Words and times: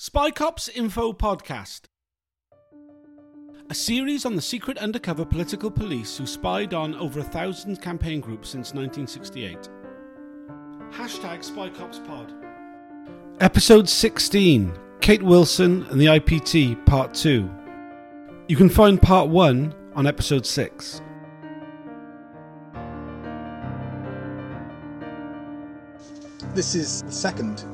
Spy 0.00 0.30
Cops 0.30 0.68
Info 0.68 1.12
Podcast. 1.12 1.86
A 3.68 3.74
series 3.74 4.24
on 4.24 4.36
the 4.36 4.40
secret 4.40 4.78
undercover 4.78 5.24
political 5.24 5.72
police 5.72 6.16
who 6.16 6.24
spied 6.24 6.72
on 6.72 6.94
over 6.94 7.18
a 7.18 7.24
thousand 7.24 7.82
campaign 7.82 8.20
groups 8.20 8.48
since 8.48 8.72
1968. 8.74 9.68
Hashtag 10.92 11.42
Spy 11.42 11.68
Cops 11.70 11.98
Pod. 11.98 12.32
Episode 13.40 13.88
16 13.88 14.72
Kate 15.00 15.20
Wilson 15.24 15.84
and 15.90 16.00
the 16.00 16.06
IPT 16.06 16.86
Part 16.86 17.12
2. 17.12 17.50
You 18.46 18.56
can 18.56 18.68
find 18.68 19.02
Part 19.02 19.28
1 19.30 19.74
on 19.96 20.06
Episode 20.06 20.46
6. 20.46 21.02
This 26.54 26.76
is 26.76 27.02
the 27.02 27.10
second 27.10 27.64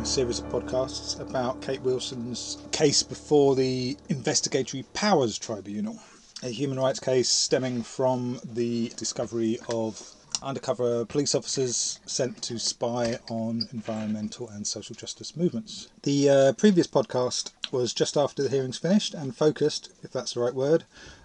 a 0.00 0.04
series 0.04 0.38
of 0.38 0.46
podcasts 0.46 1.20
about 1.20 1.60
Kate 1.62 1.80
Wilson's 1.82 2.58
case 2.72 3.02
before 3.02 3.54
the 3.54 3.96
Investigatory 4.08 4.84
Powers 4.94 5.38
Tribunal, 5.38 5.98
a 6.42 6.48
human 6.48 6.78
rights 6.78 7.00
case 7.00 7.28
stemming 7.28 7.82
from 7.82 8.40
the 8.44 8.92
discovery 8.96 9.58
of 9.68 10.14
undercover 10.42 11.04
police 11.04 11.34
officers 11.34 12.00
sent 12.06 12.42
to 12.42 12.58
spy 12.58 13.18
on 13.30 13.68
environmental 13.72 14.48
and 14.48 14.66
social 14.66 14.94
justice 14.94 15.36
movements. 15.36 15.88
The 16.02 16.28
uh, 16.28 16.52
previous 16.52 16.86
podcast 16.86 17.52
was 17.72 17.92
just 17.92 18.16
after 18.16 18.42
the 18.42 18.50
hearings 18.50 18.78
finished 18.78 19.14
and 19.14 19.36
focused, 19.36 19.92
if 20.02 20.12
that's 20.12 20.34
the 20.34 20.40
right 20.40 20.54
word, 20.54 20.84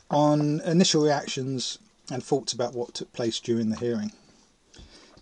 on 0.09 0.61
initial 0.61 1.03
reactions 1.03 1.77
and 2.09 2.23
thoughts 2.23 2.53
about 2.53 2.73
what 2.73 2.93
took 2.93 3.11
place 3.13 3.39
during 3.39 3.69
the 3.69 3.77
hearing. 3.79 4.11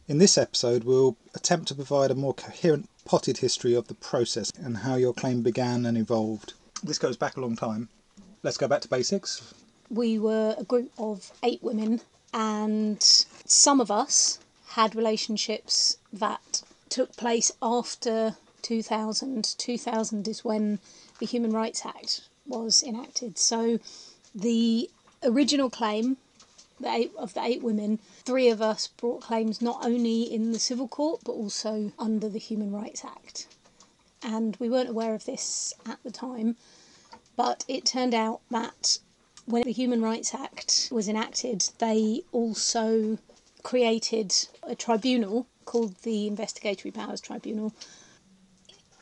In 0.07 0.17
this 0.17 0.39
episode, 0.39 0.85
we'll 0.85 1.17
attempt 1.35 1.67
to 1.67 1.75
provide 1.75 2.09
a 2.09 2.15
more 2.15 2.33
coherent, 2.33 2.89
potted 3.09 3.39
history 3.39 3.73
of 3.73 3.87
the 3.87 3.95
process 3.95 4.51
and 4.63 4.77
how 4.77 4.93
your 4.93 5.13
claim 5.15 5.41
began 5.41 5.83
and 5.87 5.97
evolved. 5.97 6.53
This 6.83 6.99
goes 6.99 7.17
back 7.17 7.37
a 7.37 7.41
long 7.41 7.55
time. 7.55 7.89
Let's 8.43 8.55
go 8.57 8.67
back 8.67 8.81
to 8.81 8.87
basics. 8.87 9.51
we 9.89 10.19
were 10.19 10.53
a 10.59 10.63
group 10.63 10.91
of 10.99 11.31
eight 11.41 11.63
women, 11.63 12.01
and 12.35 13.01
some 13.01 13.81
of 13.81 13.89
us 13.89 14.37
had 14.77 14.93
relationships 14.93 15.97
that 16.13 16.61
took 16.89 17.17
place 17.17 17.51
after 17.63 18.35
2000. 18.61 19.55
2000 19.57 20.27
is 20.27 20.45
when 20.45 20.77
the 21.17 21.25
Human 21.25 21.51
Rights 21.51 21.83
Act 21.83 22.21
was 22.45 22.83
enacted. 22.83 23.39
So 23.39 23.79
the 24.35 24.87
original 25.23 25.71
claim 25.71 26.17
the 26.79 26.91
eight, 26.91 27.11
of 27.17 27.33
the 27.33 27.43
eight 27.43 27.61
women, 27.61 27.99
three 28.23 28.49
of 28.49 28.61
us 28.61 28.87
brought 28.87 29.21
claims 29.21 29.61
not 29.61 29.85
only 29.85 30.23
in 30.23 30.51
the 30.51 30.59
civil 30.59 30.87
court 30.87 31.21
but 31.23 31.33
also 31.33 31.91
under 31.99 32.29
the 32.29 32.39
Human 32.39 32.71
Rights 32.71 33.03
Act. 33.03 33.47
And 34.21 34.55
we 34.57 34.69
weren't 34.69 34.89
aware 34.89 35.13
of 35.13 35.25
this 35.25 35.73
at 35.85 36.01
the 36.03 36.11
time, 36.11 36.57
but 37.35 37.63
it 37.67 37.85
turned 37.85 38.13
out 38.13 38.41
that 38.51 38.99
when 39.45 39.63
the 39.63 39.71
Human 39.71 40.01
Rights 40.01 40.33
Act 40.33 40.89
was 40.91 41.07
enacted, 41.07 41.69
they 41.79 42.23
also 42.31 43.17
created 43.63 44.33
a 44.63 44.75
tribunal 44.75 45.47
called 45.65 45.95
the 46.03 46.27
Investigatory 46.27 46.91
Powers 46.91 47.21
Tribunal. 47.21 47.73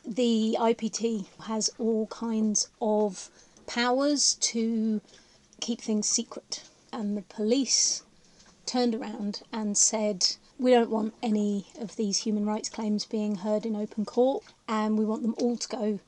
The 0.06 0.56
IPT 0.58 1.26
has 1.44 1.70
all 1.78 2.06
kinds 2.06 2.68
of 2.80 3.30
powers 3.66 4.34
to 4.40 5.00
keep 5.60 5.80
things 5.80 6.08
secret, 6.08 6.62
and 6.92 7.16
the 7.16 7.22
police 7.22 8.02
turned 8.66 8.94
around 8.94 9.42
and 9.52 9.76
said, 9.76 10.36
We 10.58 10.72
don't 10.72 10.90
want 10.90 11.14
any 11.22 11.68
of 11.78 11.96
these 11.96 12.18
human 12.18 12.46
rights 12.46 12.68
claims 12.68 13.04
being 13.04 13.36
heard 13.36 13.64
in 13.64 13.76
open 13.76 14.04
court, 14.04 14.44
and 14.68 14.98
we 14.98 15.04
want 15.04 15.22
them 15.22 15.34
all 15.38 15.56
to 15.56 15.68
go 15.68 16.00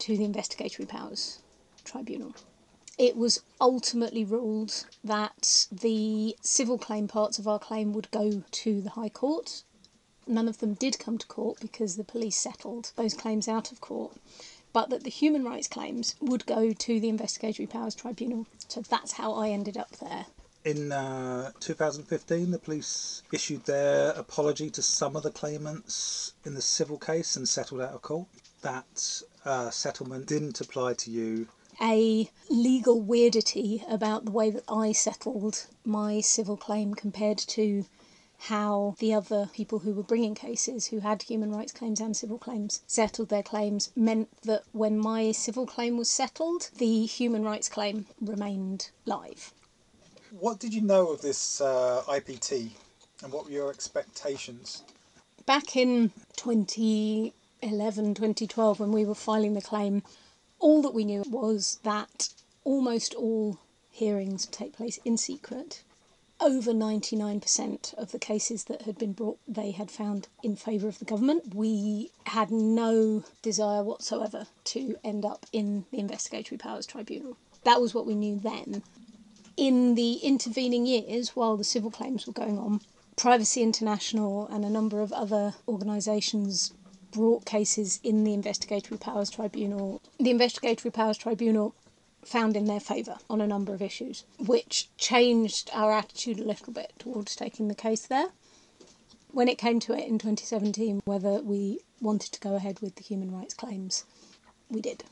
to 0.00 0.16
the 0.16 0.24
Investigatory 0.24 0.86
Powers 0.86 1.38
Tribunal 1.84 2.34
it 2.98 3.16
was 3.16 3.40
ultimately 3.60 4.24
ruled 4.24 4.84
that 5.04 5.68
the 5.70 6.36
civil 6.42 6.76
claim 6.76 7.06
parts 7.06 7.38
of 7.38 7.46
our 7.46 7.58
claim 7.58 7.92
would 7.92 8.10
go 8.10 8.42
to 8.50 8.80
the 8.82 8.90
High 8.90 9.08
Court. 9.08 9.62
None 10.26 10.48
of 10.48 10.58
them 10.58 10.74
did 10.74 10.98
come 10.98 11.16
to 11.16 11.26
court 11.26 11.60
because 11.60 11.96
the 11.96 12.04
police 12.04 12.36
settled 12.36 12.92
those 12.96 13.14
claims 13.14 13.46
out 13.46 13.70
of 13.70 13.80
court, 13.80 14.16
but 14.72 14.90
that 14.90 15.04
the 15.04 15.10
human 15.10 15.44
rights 15.44 15.68
claims 15.68 16.14
would 16.20 16.46
go 16.46 16.72
to 16.72 17.00
the 17.00 17.08
Investigatory 17.08 17.66
Powers 17.66 17.94
Tribunal. 17.94 18.46
So 18.68 18.80
that's 18.80 19.12
how 19.12 19.32
I 19.34 19.50
ended 19.50 19.76
up 19.76 19.90
there. 19.98 20.26
In 20.64 20.92
uh, 20.92 21.52
2015, 21.60 22.50
the 22.50 22.58
police 22.58 23.22
issued 23.32 23.64
their 23.64 24.10
apology 24.10 24.70
to 24.70 24.82
some 24.82 25.16
of 25.16 25.22
the 25.22 25.30
claimants 25.30 26.34
in 26.44 26.54
the 26.54 26.60
civil 26.60 26.98
case 26.98 27.36
and 27.36 27.48
settled 27.48 27.80
out 27.80 27.94
of 27.94 28.02
court. 28.02 28.26
That 28.62 29.22
uh, 29.44 29.70
settlement 29.70 30.26
didn't 30.26 30.60
apply 30.60 30.94
to 30.94 31.10
you 31.10 31.48
a 31.80 32.28
legal 32.50 33.00
weirdity 33.00 33.88
about 33.88 34.24
the 34.24 34.30
way 34.32 34.50
that 34.50 34.64
I 34.68 34.90
settled 34.90 35.66
my 35.84 36.20
civil 36.20 36.56
claim 36.56 36.94
compared 36.94 37.38
to 37.38 37.84
how 38.38 38.94
the 38.98 39.12
other 39.12 39.50
people 39.52 39.80
who 39.80 39.92
were 39.92 40.02
bringing 40.02 40.34
cases, 40.34 40.86
who 40.86 41.00
had 41.00 41.22
human 41.22 41.50
rights 41.50 41.72
claims 41.72 42.00
and 42.00 42.16
civil 42.16 42.38
claims, 42.38 42.82
settled 42.86 43.28
their 43.28 43.42
claims, 43.42 43.90
meant 43.96 44.28
that 44.42 44.62
when 44.72 44.98
my 44.98 45.32
civil 45.32 45.66
claim 45.66 45.96
was 45.96 46.08
settled, 46.08 46.70
the 46.78 47.04
human 47.04 47.42
rights 47.42 47.68
claim 47.68 48.06
remained 48.20 48.90
live. 49.04 49.52
What 50.30 50.58
did 50.58 50.72
you 50.72 50.82
know 50.82 51.10
of 51.10 51.20
this 51.20 51.60
uh, 51.60 52.02
IPT 52.06 52.70
and 53.22 53.32
what 53.32 53.46
were 53.46 53.50
your 53.50 53.70
expectations? 53.70 54.82
Back 55.44 55.76
in 55.76 56.12
2011, 56.36 58.14
2012, 58.14 58.80
when 58.80 58.92
we 58.92 59.04
were 59.04 59.14
filing 59.14 59.54
the 59.54 59.62
claim, 59.62 60.02
all 60.60 60.82
that 60.82 60.94
we 60.94 61.04
knew 61.04 61.24
was 61.26 61.78
that 61.82 62.28
almost 62.64 63.14
all 63.14 63.58
hearings 63.90 64.46
take 64.46 64.74
place 64.74 64.98
in 65.04 65.16
secret. 65.16 65.82
Over 66.40 66.72
99% 66.72 67.94
of 67.94 68.12
the 68.12 68.18
cases 68.18 68.64
that 68.64 68.82
had 68.82 68.96
been 68.96 69.12
brought, 69.12 69.38
they 69.48 69.72
had 69.72 69.90
found 69.90 70.28
in 70.42 70.54
favour 70.54 70.86
of 70.86 71.00
the 71.00 71.04
government. 71.04 71.52
We 71.52 72.12
had 72.26 72.52
no 72.52 73.24
desire 73.42 73.82
whatsoever 73.82 74.46
to 74.64 74.96
end 75.02 75.24
up 75.24 75.46
in 75.52 75.84
the 75.90 75.98
Investigatory 75.98 76.56
Powers 76.56 76.86
Tribunal. 76.86 77.36
That 77.64 77.80
was 77.80 77.92
what 77.92 78.06
we 78.06 78.14
knew 78.14 78.38
then. 78.38 78.84
In 79.56 79.96
the 79.96 80.14
intervening 80.14 80.86
years, 80.86 81.30
while 81.30 81.56
the 81.56 81.64
civil 81.64 81.90
claims 81.90 82.26
were 82.26 82.32
going 82.32 82.56
on, 82.56 82.82
Privacy 83.16 83.60
International 83.60 84.46
and 84.46 84.64
a 84.64 84.70
number 84.70 85.00
of 85.00 85.12
other 85.12 85.54
organisations 85.66 86.72
brought 87.10 87.44
cases 87.46 87.98
in 88.04 88.22
the 88.22 88.32
Investigatory 88.32 88.96
Powers 88.96 89.30
Tribunal. 89.30 90.00
The 90.20 90.30
Investigatory 90.30 90.92
Powers 90.92 91.18
Tribunal 91.18 91.74
found 92.24 92.56
in 92.56 92.66
their 92.66 92.80
favour 92.80 93.18
on 93.30 93.40
a 93.40 93.46
number 93.46 93.72
of 93.74 93.82
issues, 93.82 94.24
which 94.38 94.88
changed 94.96 95.70
our 95.72 95.92
attitude 95.92 96.38
a 96.38 96.44
little 96.44 96.72
bit 96.72 96.92
towards 96.98 97.34
taking 97.36 97.68
the 97.68 97.74
case 97.74 98.06
there. 98.06 98.28
When 99.30 99.48
it 99.48 99.58
came 99.58 99.78
to 99.80 99.92
it 99.92 100.08
in 100.08 100.18
2017, 100.18 101.02
whether 101.04 101.40
we 101.42 101.80
wanted 102.00 102.32
to 102.32 102.40
go 102.40 102.54
ahead 102.54 102.80
with 102.80 102.96
the 102.96 103.02
human 103.02 103.30
rights 103.30 103.54
claims, 103.54 104.04
we 104.68 104.80
did. 104.80 105.04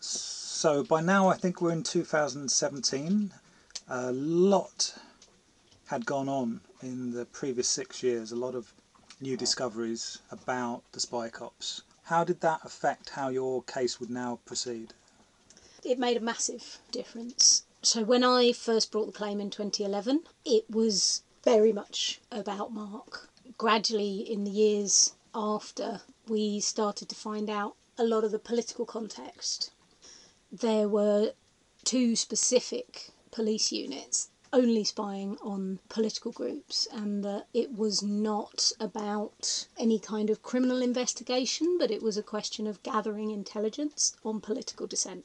So 0.00 0.82
by 0.84 1.00
now, 1.00 1.28
I 1.28 1.36
think 1.36 1.60
we're 1.60 1.72
in 1.72 1.82
2017. 1.82 3.32
A 3.88 4.12
lot 4.12 4.94
had 5.86 6.06
gone 6.06 6.28
on 6.28 6.60
in 6.82 7.12
the 7.12 7.24
previous 7.26 7.68
six 7.68 8.02
years, 8.02 8.32
a 8.32 8.36
lot 8.36 8.54
of 8.54 8.72
new 9.20 9.36
discoveries 9.36 10.18
about 10.30 10.82
the 10.92 11.00
spy 11.00 11.28
cops. 11.28 11.82
How 12.04 12.24
did 12.24 12.40
that 12.40 12.60
affect 12.64 13.10
how 13.10 13.28
your 13.28 13.62
case 13.62 14.00
would 14.00 14.10
now 14.10 14.38
proceed? 14.44 14.94
It 15.82 15.98
made 15.98 16.18
a 16.18 16.20
massive 16.20 16.78
difference. 16.90 17.64
So 17.82 18.04
when 18.04 18.22
I 18.22 18.52
first 18.52 18.90
brought 18.90 19.06
the 19.06 19.12
claim 19.12 19.40
in 19.40 19.48
2011, 19.48 20.24
it 20.44 20.68
was 20.68 21.22
very 21.42 21.72
much 21.72 22.20
about 22.30 22.70
Mark. 22.70 23.30
Gradually, 23.56 24.18
in 24.18 24.44
the 24.44 24.50
years 24.50 25.14
after, 25.34 26.02
we 26.28 26.60
started 26.60 27.08
to 27.08 27.14
find 27.14 27.48
out 27.48 27.76
a 27.96 28.04
lot 28.04 28.24
of 28.24 28.30
the 28.30 28.38
political 28.38 28.84
context. 28.84 29.70
There 30.52 30.86
were 30.86 31.32
two 31.84 32.14
specific 32.14 33.10
police 33.30 33.72
units 33.72 34.28
only 34.52 34.84
spying 34.84 35.38
on 35.40 35.78
political 35.88 36.32
groups, 36.32 36.88
and 36.92 37.24
that 37.24 37.46
it 37.54 37.76
was 37.76 38.02
not 38.02 38.72
about 38.80 39.66
any 39.78 39.98
kind 39.98 40.28
of 40.28 40.42
criminal 40.42 40.82
investigation, 40.82 41.78
but 41.78 41.90
it 41.90 42.02
was 42.02 42.18
a 42.18 42.22
question 42.22 42.66
of 42.66 42.82
gathering 42.82 43.30
intelligence 43.30 44.14
on 44.24 44.40
political 44.40 44.86
dissent. 44.86 45.24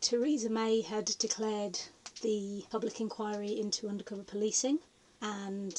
Theresa 0.00 0.50
May 0.50 0.82
had 0.82 1.06
declared 1.18 1.78
the 2.22 2.64
public 2.70 3.00
inquiry 3.00 3.58
into 3.58 3.88
undercover 3.88 4.22
policing, 4.24 4.80
and 5.22 5.72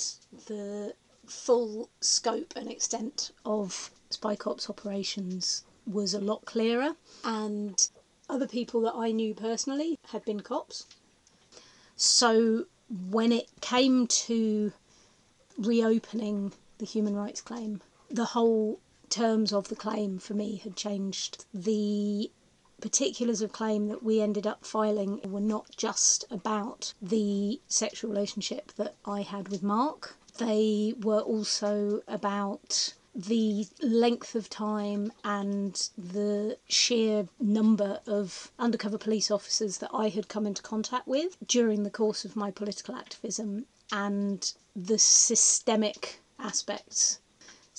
the 0.48 0.96
full 1.26 1.90
scope 2.02 2.54
and 2.56 2.70
extent 2.72 3.32
of 3.46 3.92
Spy 4.10 4.36
Cops 4.36 4.70
operations 4.70 5.64
was 5.86 6.14
a 6.14 6.20
lot 6.20 6.46
clearer, 6.46 6.96
and 7.24 7.90
other 8.30 8.48
people 8.48 8.82
that 8.82 8.96
I 8.96 9.12
knew 9.12 9.34
personally 9.34 10.00
had 10.08 10.26
been 10.26 10.42
cops. 10.42 10.86
So 11.96 12.66
when 12.90 13.32
it 13.32 13.50
came 13.62 14.08
to 14.08 14.74
reopening 15.58 16.54
the 16.78 16.86
human 16.86 17.16
rights 17.16 17.42
claim, 17.42 17.82
the 18.10 18.26
whole 18.26 18.80
terms 19.10 19.54
of 19.54 19.70
the 19.70 19.76
claim 19.76 20.20
for 20.20 20.34
me 20.34 20.58
had 20.58 20.76
changed. 20.76 21.46
The 21.54 22.32
particulars 22.80 23.42
of 23.42 23.52
claim 23.52 23.88
that 23.88 24.04
we 24.04 24.22
ended 24.22 24.46
up 24.46 24.66
filing 24.66 25.20
were 25.30 25.40
not 25.40 25.76
just 25.76 26.26
about 26.30 26.94
the 27.02 27.60
sexual 27.68 28.10
relationship 28.12 28.72
that 28.74 28.96
I 29.06 29.22
had 29.22 29.50
with 29.50 29.64
Mark, 29.64 30.16
they 30.38 30.94
were 31.02 31.22
also 31.22 32.02
about 32.08 32.94
the 33.16 33.68
length 33.82 34.36
of 34.36 34.48
time 34.48 35.12
and 35.24 35.90
the 35.98 36.58
sheer 36.68 37.28
number 37.40 38.00
of 38.06 38.52
undercover 38.60 39.00
police 39.00 39.32
officers 39.32 39.80
that 39.80 39.90
I 39.92 40.10
had 40.10 40.28
come 40.28 40.46
into 40.46 40.62
contact 40.62 41.08
with 41.08 41.36
during 41.48 41.82
the 41.82 41.90
course 41.90 42.26
of 42.26 42.36
my 42.36 42.52
political 42.52 42.94
activism 42.96 43.66
and 43.92 44.54
the 44.76 45.00
systemic 45.00 46.20
aspects 46.38 47.18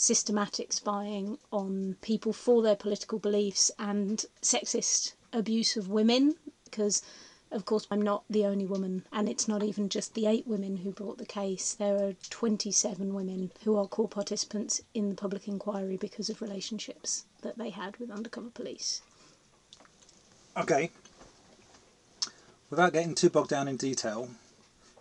systematic 0.00 0.72
spying 0.72 1.36
on 1.50 1.96
people 2.02 2.32
for 2.32 2.62
their 2.62 2.76
political 2.76 3.18
beliefs 3.18 3.68
and 3.80 4.24
sexist 4.40 5.14
abuse 5.32 5.76
of 5.76 5.88
women 5.88 6.34
because 6.64 7.02
of 7.50 7.64
course, 7.64 7.86
I'm 7.90 8.02
not 8.02 8.24
the 8.28 8.44
only 8.44 8.66
woman, 8.66 9.06
and 9.10 9.26
it's 9.26 9.48
not 9.48 9.62
even 9.62 9.88
just 9.88 10.12
the 10.12 10.26
eight 10.26 10.46
women 10.46 10.76
who 10.76 10.92
brought 10.92 11.16
the 11.16 11.24
case. 11.24 11.72
There 11.72 11.96
are 11.96 12.12
27 12.28 13.14
women 13.14 13.52
who 13.64 13.74
are 13.78 13.86
core 13.86 14.06
participants 14.06 14.82
in 14.92 15.08
the 15.08 15.14
public 15.14 15.48
inquiry 15.48 15.96
because 15.96 16.28
of 16.28 16.42
relationships 16.42 17.24
that 17.40 17.56
they 17.56 17.70
had 17.70 17.96
with 17.96 18.10
undercover 18.10 18.50
police. 18.50 19.00
Okay. 20.58 20.90
Without 22.68 22.92
getting 22.92 23.14
too 23.14 23.30
bogged 23.30 23.48
down 23.48 23.66
in 23.66 23.78
detail, 23.78 24.28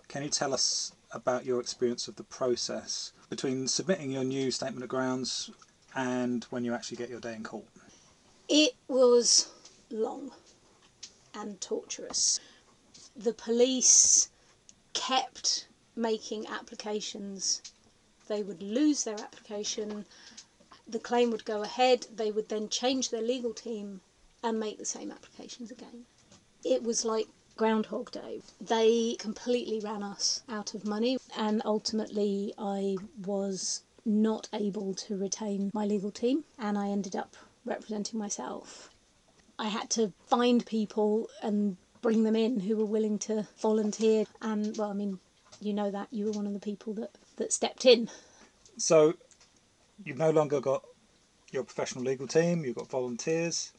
can 0.07 0.23
you 0.23 0.29
tell 0.29 0.53
us 0.53 0.93
about 1.11 1.45
your 1.45 1.59
experience 1.59 2.07
of 2.07 2.15
the 2.15 2.23
process 2.23 3.11
between 3.29 3.67
submitting 3.67 4.11
your 4.11 4.23
new 4.23 4.51
statement 4.51 4.83
of 4.83 4.89
grounds 4.89 5.49
and 5.95 6.45
when 6.45 6.63
you 6.63 6.73
actually 6.73 6.97
get 6.97 7.09
your 7.09 7.19
day 7.19 7.33
in 7.33 7.43
court? 7.43 7.65
It 8.47 8.73
was 8.87 9.49
long 9.89 10.31
and 11.33 11.59
torturous. 11.59 12.39
The 13.15 13.33
police 13.33 14.29
kept 14.93 15.67
making 15.95 16.47
applications. 16.47 17.61
They 18.27 18.43
would 18.43 18.61
lose 18.61 19.03
their 19.03 19.19
application, 19.19 20.05
the 20.87 20.99
claim 20.99 21.31
would 21.31 21.43
go 21.43 21.63
ahead, 21.63 22.07
they 22.15 22.31
would 22.31 22.49
then 22.49 22.69
change 22.69 23.09
their 23.09 23.21
legal 23.21 23.53
team 23.53 24.01
and 24.43 24.59
make 24.59 24.77
the 24.77 24.85
same 24.85 25.11
applications 25.11 25.71
again. 25.71 26.05
It 26.63 26.83
was 26.83 27.03
like 27.03 27.27
Groundhog 27.57 28.11
Day. 28.11 28.41
They 28.61 29.15
completely 29.19 29.79
ran 29.79 30.03
us 30.03 30.43
out 30.47 30.73
of 30.73 30.85
money, 30.85 31.17
and 31.35 31.61
ultimately, 31.65 32.53
I 32.57 32.97
was 33.25 33.81
not 34.05 34.47
able 34.53 34.93
to 34.93 35.17
retain 35.17 35.71
my 35.73 35.85
legal 35.85 36.11
team, 36.11 36.45
and 36.57 36.77
I 36.77 36.89
ended 36.89 37.15
up 37.15 37.35
representing 37.65 38.19
myself. 38.19 38.89
I 39.59 39.67
had 39.67 39.89
to 39.91 40.13
find 40.27 40.65
people 40.65 41.29
and 41.41 41.77
bring 42.01 42.23
them 42.23 42.35
in 42.35 42.59
who 42.59 42.77
were 42.77 42.85
willing 42.85 43.19
to 43.19 43.47
volunteer. 43.59 44.25
And 44.41 44.77
well, 44.77 44.91
I 44.91 44.93
mean, 44.93 45.19
you 45.59 45.73
know 45.73 45.91
that 45.91 46.07
you 46.11 46.25
were 46.25 46.31
one 46.31 46.47
of 46.47 46.53
the 46.53 46.59
people 46.59 46.93
that 46.93 47.11
that 47.37 47.51
stepped 47.51 47.85
in. 47.85 48.09
So 48.77 49.15
you've 50.05 50.17
no 50.17 50.29
longer 50.29 50.61
got 50.61 50.83
your 51.51 51.63
professional 51.63 52.03
legal 52.03 52.27
team. 52.27 52.63
You've 52.63 52.75
got 52.75 52.89
volunteers. 52.89 53.71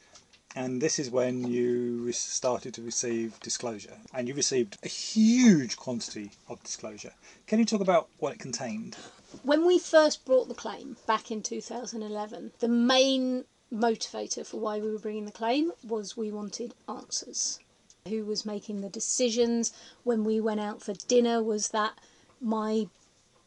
And 0.57 0.81
this 0.81 0.99
is 0.99 1.11
when 1.11 1.47
you 1.47 2.11
started 2.13 2.75
to 2.75 2.83
receive 2.83 3.39
disclosure, 3.41 3.99
and 4.15 4.27
you 4.27 4.35
received 4.35 4.79
a 4.83 4.89
huge 4.89 5.77
quantity 5.77 6.33
of 6.49 6.63
disclosure. 6.63 7.13
Can 7.47 7.59
you 7.59 7.65
talk 7.65 7.81
about 7.81 8.09
what 8.19 8.33
it 8.33 8.39
contained? 8.39 8.97
When 9.43 9.67
we 9.67 9.79
first 9.79 10.25
brought 10.25 10.49
the 10.49 10.55
claim 10.55 10.97
back 11.07 11.31
in 11.31 11.43
2011, 11.43 12.53
the 12.61 12.69
main 12.69 13.45
motivator 13.73 14.47
for 14.47 14.59
why 14.59 14.79
we 14.79 14.91
were 14.91 14.99
bringing 14.99 15.27
the 15.27 15.33
claim 15.33 15.73
was 15.87 16.17
we 16.17 16.33
wanted 16.33 16.75
answers. 16.89 17.59
Who 18.09 18.25
was 18.25 18.47
making 18.47 18.81
the 18.81 18.89
decisions 18.89 19.73
when 20.03 20.25
we 20.25 20.41
went 20.41 20.61
out 20.61 20.83
for 20.83 20.95
dinner? 20.95 21.43
Was 21.43 21.69
that 21.69 21.99
my 22.41 22.89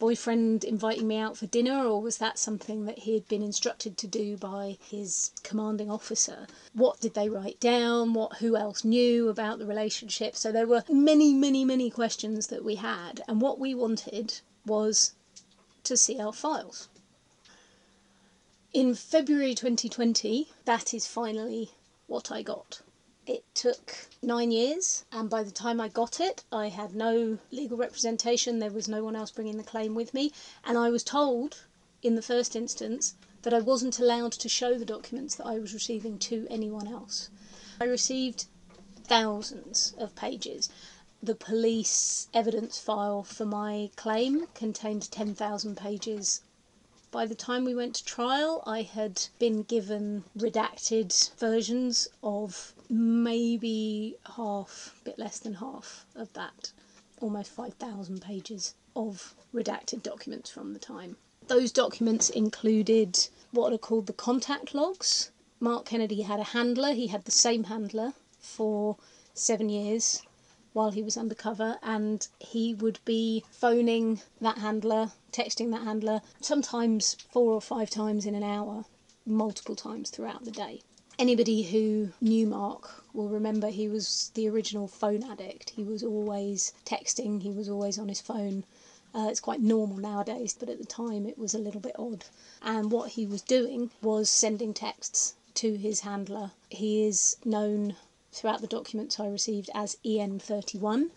boyfriend 0.01 0.63
inviting 0.63 1.07
me 1.07 1.15
out 1.15 1.38
for 1.38 1.45
dinner, 1.45 1.86
or 1.86 2.01
was 2.01 2.18
that 2.18 2.39
something 2.39 2.86
that 2.86 2.98
he 2.98 3.13
had 3.13 3.27
been 3.27 3.44
instructed 3.44 4.00
to 4.00 4.07
do 4.07 4.36
by 4.36 4.75
his 4.81 5.30
commanding 5.44 5.92
officer? 5.92 6.48
What 6.74 7.00
did 7.00 7.13
they 7.13 7.30
write 7.30 7.59
down? 7.59 8.15
What 8.15 8.38
who 8.38 8.57
else 8.57 8.83
knew 8.83 9.30
about 9.30 9.59
the 9.59 9.68
relationship? 9.68 10.36
So 10.36 10.51
there 10.51 10.65
were 10.65 10.83
many, 10.89 11.36
many, 11.36 11.63
many 11.63 11.92
questions 11.92 12.48
that 12.48 12.65
we 12.65 12.75
had, 12.75 13.21
and 13.27 13.39
what 13.42 13.59
we 13.59 13.75
wanted 13.75 14.42
was 14.65 15.13
to 15.83 15.95
see 15.95 16.19
our 16.19 16.33
files. 16.33 16.89
In 18.74 18.95
February 18.95 19.54
2020, 19.54 20.50
that 20.65 20.95
is 20.95 21.06
finally 21.06 21.74
what 22.07 22.31
I 22.31 22.42
got. 22.42 22.81
It 23.27 23.44
took 23.53 24.07
nine 24.23 24.50
years, 24.50 25.06
and 25.12 25.29
by 25.29 25.44
the 25.44 25.51
time 25.51 25.79
I 25.79 25.89
got 25.89 26.19
it, 26.19 26.44
I 26.51 26.69
had 26.69 26.95
no 26.95 27.38
legal 27.51 27.77
representation. 27.77 28.57
There 28.57 28.71
was 28.71 28.88
no 28.88 29.03
one 29.03 29.15
else 29.15 29.29
bringing 29.29 29.57
the 29.57 29.63
claim 29.63 29.94
with 29.94 30.15
me, 30.15 30.31
and 30.63 30.75
I 30.75 30.89
was 30.89 31.03
told 31.03 31.59
in 32.01 32.15
the 32.15 32.23
first 32.23 32.56
instance 32.56 33.13
that 33.44 33.53
I 33.53 33.59
wasn't 33.59 34.00
allowed 34.00 34.31
to 34.31 34.50
show 34.50 34.75
the 34.75 34.85
documents 34.85 35.35
that 35.35 35.45
I 35.45 35.59
was 35.59 35.71
receiving 35.71 36.18
to 36.18 36.47
anyone 36.50 36.88
else. 36.88 37.29
I 37.79 37.83
received 37.83 38.45
thousands 39.03 39.94
of 40.00 40.15
pages. 40.15 40.69
The 41.21 41.35
police 41.35 42.27
evidence 42.33 42.79
file 42.79 43.21
for 43.21 43.45
my 43.45 43.91
claim 43.95 44.47
contained 44.56 45.12
10,000 45.12 45.77
pages 45.77 46.41
by 47.12 47.27
the 47.27 47.35
time 47.35 47.65
we 47.65 47.75
went 47.75 47.94
to 47.97 48.03
trial, 48.06 48.63
I 48.65 48.81
had 48.81 49.27
been 49.38 49.62
given 49.62 50.23
redacted 50.35 51.29
versions 51.38 52.07
of 52.23 52.73
maybe 52.91 54.17
half, 54.35 54.93
a 55.01 55.05
bit 55.05 55.17
less 55.17 55.39
than 55.39 55.53
half 55.53 56.05
of 56.13 56.31
that, 56.33 56.73
almost 57.21 57.49
5,000 57.51 58.21
pages 58.21 58.75
of 58.97 59.33
redacted 59.53 60.03
documents 60.03 60.49
from 60.49 60.73
the 60.73 60.79
time. 60.79 61.15
Those 61.47 61.71
documents 61.71 62.29
included 62.29 63.29
what 63.51 63.71
are 63.71 63.77
called 63.77 64.07
the 64.07 64.13
contact 64.13 64.75
logs. 64.75 65.31
Mark 65.61 65.85
Kennedy 65.85 66.23
had 66.23 66.41
a 66.41 66.43
handler, 66.43 66.93
he 66.93 67.07
had 67.07 67.23
the 67.23 67.31
same 67.31 67.65
handler 67.65 68.13
for 68.39 68.97
seven 69.33 69.69
years 69.69 70.23
while 70.73 70.91
he 70.91 71.03
was 71.03 71.17
undercover, 71.17 71.77
and 71.81 72.27
he 72.39 72.73
would 72.73 72.99
be 73.05 73.44
phoning 73.51 74.21
that 74.39 74.57
handler, 74.57 75.11
texting 75.31 75.71
that 75.71 75.83
handler, 75.83 76.21
sometimes 76.41 77.15
four 77.29 77.53
or 77.53 77.61
five 77.61 77.89
times 77.89 78.25
in 78.25 78.35
an 78.35 78.44
hour, 78.44 78.85
multiple 79.25 79.75
times 79.75 80.09
throughout 80.09 80.44
the 80.45 80.51
day. 80.51 80.81
Anybody 81.21 81.62
who 81.62 82.13
knew 82.19 82.47
Mark 82.47 83.03
will 83.13 83.29
remember 83.29 83.68
he 83.68 83.88
was 83.88 84.31
the 84.33 84.49
original 84.49 84.87
phone 84.87 85.23
addict. 85.23 85.69
He 85.69 85.83
was 85.83 86.01
always 86.01 86.73
texting, 86.83 87.44
he 87.44 87.51
was 87.51 87.69
always 87.69 87.99
on 87.99 88.09
his 88.09 88.19
phone. 88.19 88.63
Uh, 89.13 89.28
it's 89.30 89.40
quite 89.40 89.61
normal 89.61 89.97
nowadays, 89.97 90.56
but 90.59 90.68
at 90.68 90.80
the 90.80 90.85
time 90.87 91.28
it 91.28 91.37
was 91.37 91.54
a 91.54 91.59
little 91.59 91.80
bit 91.80 91.95
odd. 91.99 92.25
And 92.63 92.92
what 92.92 93.11
he 93.11 93.28
was 93.28 93.44
doing 93.44 93.92
was 94.01 94.31
sending 94.31 94.73
texts 94.73 95.35
to 95.54 95.78
his 95.78 95.99
handler. 95.99 96.54
He 96.69 97.06
is 97.06 97.37
known 97.45 97.97
throughout 98.31 98.61
the 98.61 98.66
documents 98.66 99.19
I 99.19 99.28
received 99.28 99.69
as 99.75 99.97
EN31. 100.04 101.11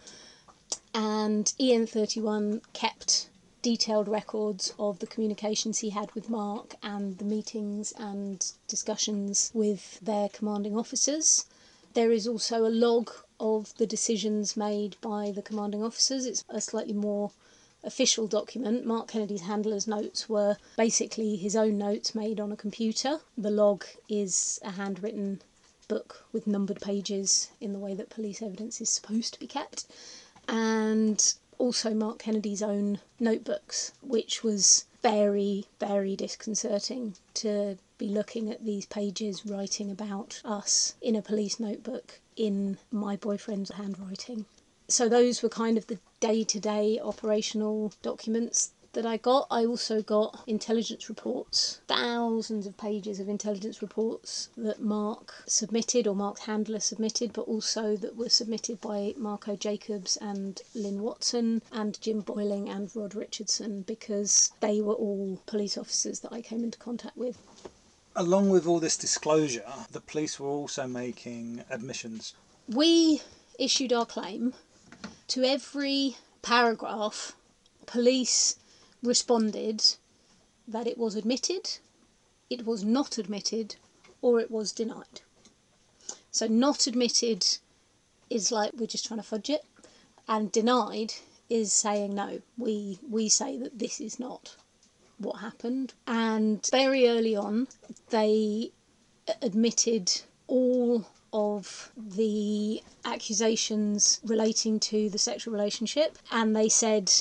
And 0.93 1.47
EN31 1.59 2.61
kept 2.75 3.31
detailed 3.65 4.09
records 4.09 4.75
of 4.79 4.99
the 4.99 5.07
communications 5.07 5.79
he 5.79 5.89
had 5.89 6.15
with 6.15 6.29
Mark 6.29 6.75
and 6.83 7.17
the 7.17 7.25
meetings 7.25 7.95
and 7.97 8.53
discussions 8.69 9.51
with 9.55 9.99
their 10.01 10.29
commanding 10.29 10.77
officers. 10.77 11.47
There 11.95 12.13
is 12.13 12.29
also 12.29 12.67
a 12.67 12.77
log 12.87 13.11
of 13.41 13.75
the 13.79 13.87
decisions 13.87 14.55
made 14.55 14.97
by 15.01 15.33
the 15.35 15.41
commanding 15.41 15.83
officers. 15.83 16.27
It's 16.27 16.45
a 16.51 16.61
slightly 16.61 16.93
more 16.93 17.31
official 17.83 18.27
document. 18.27 18.85
Mark 18.85 19.09
Kennedy's 19.09 19.43
handler's 19.43 19.87
notes 19.87 20.29
were 20.29 20.59
basically 20.77 21.37
his 21.37 21.57
own 21.57 21.79
notes 21.79 22.15
made 22.15 22.39
on 22.41 22.53
a 22.53 22.57
computer. 22.57 23.21
The 23.39 23.51
log 23.51 23.87
is 24.11 24.61
a 24.63 24.73
handwritten 24.73 25.41
book 25.89 26.27
with 26.33 26.47
numbered 26.47 26.83
pages 26.83 27.49
in 27.63 27.73
the 27.73 27.79
way 27.79 27.95
that 27.95 28.11
police 28.11 28.43
evidence 28.43 28.83
is 28.83 28.91
supposed 28.91 29.33
to 29.33 29.41
be 29.41 29.47
kept, 29.47 29.87
and 30.49 31.35
also 31.59 31.95
Mark 31.95 32.19
Kennedy's 32.19 32.63
own 32.63 33.01
notebooks, 33.21 33.93
which 34.03 34.43
was 34.43 34.87
very, 35.03 35.67
very 35.79 36.17
disconcerting 36.17 37.15
to 37.35 37.77
be 37.99 38.09
looking 38.09 38.51
at 38.51 38.65
these 38.65 38.87
pages 38.87 39.45
writing 39.47 39.91
about 39.91 40.41
us 40.45 40.95
in 41.01 41.15
a 41.15 41.23
police 41.23 41.61
notebook 41.61 42.21
in 42.37 42.79
my 42.91 43.17
boyfriend's 43.17 43.71
handwriting. 43.73 44.47
So, 44.89 45.09
those 45.09 45.43
were 45.43 45.49
kind 45.49 45.79
of 45.79 45.87
the 45.87 45.99
day 46.21 46.45
to 46.45 46.61
day 46.61 46.99
operational 46.99 47.93
documents 48.03 48.73
that 48.95 49.05
I 49.05 49.17
got. 49.19 49.47
I 49.51 49.65
also 49.67 50.03
got 50.03 50.43
intelligence 50.47 51.09
reports, 51.09 51.81
thousands 51.87 52.67
of 52.67 52.77
pages 52.77 53.21
of 53.21 53.29
intelligence 53.29 53.83
reports 53.83 54.49
that 54.57 54.81
Mark 54.81 55.35
submitted 55.47 56.07
or 56.07 56.17
Mark's 56.17 56.43
handler 56.43 56.81
submitted, 56.81 57.33
but 57.33 57.43
also 57.43 57.97
that 57.97 58.17
were 58.17 58.29
submitted 58.29 58.81
by 58.81 59.15
Marco 59.17 59.57
Jacobs 59.57 60.17
and 60.17 60.63
Lynn 60.75 61.03
Watson 61.03 61.63
and 61.73 62.01
Jim 62.01 62.21
Boyling 62.21 62.69
and 62.69 62.91
Rod 62.95 63.15
Richardson 63.15 63.83
because 63.83 64.53
they 64.61 64.81
were 64.81 64.95
all 64.95 65.41
police 65.47 65.77
officers 65.77 66.21
that 66.21 66.33
I 66.33 66.41
came 66.41 66.65
into 66.65 66.79
contact 66.79 67.17
with. 67.17 67.39
Along 68.17 68.49
with 68.49 68.67
all 68.67 68.79
this 68.79 68.97
disclosure, 68.97 69.65
the 69.91 70.01
police 70.01 70.39
were 70.39 70.49
also 70.49 70.87
making 70.87 71.65
admissions. 71.69 72.35
We 72.69 73.23
issued 73.59 73.93
our 73.93 74.07
claim. 74.07 74.55
To 75.29 75.43
every 75.43 76.17
paragraph, 76.43 77.35
police 77.87 78.57
responded 79.05 79.85
that 80.67 80.87
it 80.87 80.99
was 80.99 81.15
admitted, 81.15 81.79
it 82.49 82.67
was 82.67 82.85
not 82.85 83.19
admitted, 83.19 83.77
or 84.23 84.41
it 84.41 84.51
was 84.51 84.73
denied. 84.73 85.21
So, 86.31 86.47
not 86.47 86.87
admitted 86.87 87.47
is 88.31 88.51
like 88.51 88.73
we're 88.75 88.87
just 88.87 89.07
trying 89.07 89.21
to 89.21 89.27
fudge 89.27 89.51
it, 89.51 89.65
and 90.27 90.51
denied 90.51 91.15
is 91.51 91.73
saying 91.73 92.15
no. 92.15 92.41
We 92.57 92.99
we 93.09 93.29
say 93.29 93.59
that 93.59 93.79
this 93.79 94.01
is 94.01 94.19
not 94.19 94.57
what 95.19 95.41
happened, 95.41 95.93
and 96.07 96.67
very 96.71 97.09
early 97.09 97.37
on, 97.37 97.69
they 98.11 98.73
admitted 99.41 100.23
all 100.47 101.07
of 101.33 101.93
the 101.97 102.83
accusations 103.05 104.21
relating 104.25 104.81
to 104.81 105.09
the 105.11 105.19
sexual 105.19 105.53
relationship, 105.53 106.19
and 106.31 106.55
they 106.57 106.69
said 106.69 107.13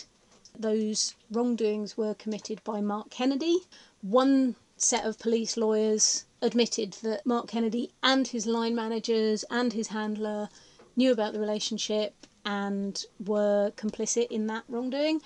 those 0.57 1.15
wrongdoings 1.31 1.97
were 1.97 2.13
committed 2.13 2.63
by 2.63 2.81
Mark 2.81 3.09
Kennedy. 3.09 3.57
One 4.01 4.55
set 4.77 5.05
of 5.05 5.19
police 5.19 5.57
lawyers 5.57 6.25
admitted 6.41 6.93
that 7.03 7.25
Mark 7.25 7.47
Kennedy 7.47 7.91
and 8.01 8.27
his 8.27 8.45
line 8.45 8.75
managers 8.75 9.45
and 9.49 9.73
his 9.73 9.87
handler 9.87 10.49
knew 10.95 11.11
about 11.11 11.33
the 11.33 11.39
relationship 11.39 12.27
and 12.45 13.05
were 13.25 13.71
complicit 13.77 14.27
in 14.27 14.47
that 14.47 14.63
wrongdoing. 14.67 15.21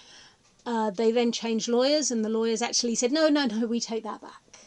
Uh, 0.66 0.92
they 0.92 1.12
then 1.12 1.32
changed 1.32 1.68
lawyers, 1.68 2.12
and 2.12 2.24
the 2.24 2.30
lawyers 2.30 2.62
actually 2.62 2.96
said, 2.96 3.12
no, 3.12 3.30
no, 3.30 3.46
no, 3.46 3.66
we 3.66 3.80
take 3.80 4.04
that 4.04 4.22
back. 4.22 4.60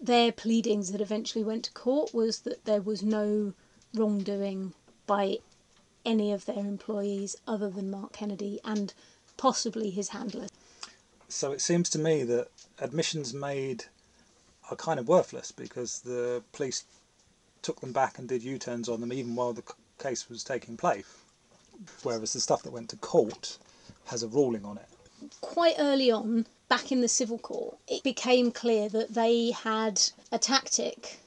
Their 0.00 0.30
pleadings 0.32 0.92
that 0.92 1.00
eventually 1.00 1.44
went 1.44 1.64
to 1.64 1.72
court 1.72 2.14
was 2.14 2.40
that 2.40 2.64
there 2.64 2.80
was 2.80 3.02
no 3.02 3.52
wrongdoing 3.94 4.72
by 5.06 5.38
any 6.04 6.32
of 6.32 6.44
their 6.46 6.58
employees 6.58 7.36
other 7.46 7.68
than 7.68 7.90
Mark 7.90 8.12
Kennedy 8.12 8.60
and 8.64 8.94
possibly 9.36 9.90
his 9.90 10.10
handler. 10.10 10.46
So 11.28 11.52
it 11.52 11.60
seems 11.60 11.90
to 11.90 11.98
me 11.98 12.22
that 12.24 12.48
admissions 12.78 13.34
made 13.34 13.84
are 14.70 14.76
kind 14.76 14.98
of 14.98 15.08
worthless 15.08 15.52
because 15.52 16.00
the 16.00 16.42
police 16.52 16.84
took 17.62 17.80
them 17.80 17.92
back 17.92 18.18
and 18.18 18.28
did 18.28 18.42
U 18.42 18.58
turns 18.58 18.88
on 18.88 19.00
them 19.00 19.12
even 19.12 19.34
while 19.34 19.52
the 19.52 19.62
case 19.98 20.28
was 20.28 20.44
taking 20.44 20.76
place. 20.76 21.06
Whereas 22.02 22.32
the 22.32 22.40
stuff 22.40 22.62
that 22.62 22.72
went 22.72 22.88
to 22.90 22.96
court 22.96 23.58
has 24.06 24.22
a 24.22 24.28
ruling 24.28 24.64
on 24.64 24.78
it. 24.78 24.88
Quite 25.40 25.74
early 25.78 26.10
on, 26.10 26.46
back 26.68 26.92
in 26.92 27.00
the 27.00 27.08
civil 27.08 27.38
court, 27.38 27.76
it 27.88 28.02
became 28.02 28.50
clear 28.50 28.88
that 28.88 29.14
they 29.14 29.50
had 29.50 30.00
a 30.32 30.38
tactic 30.38 31.18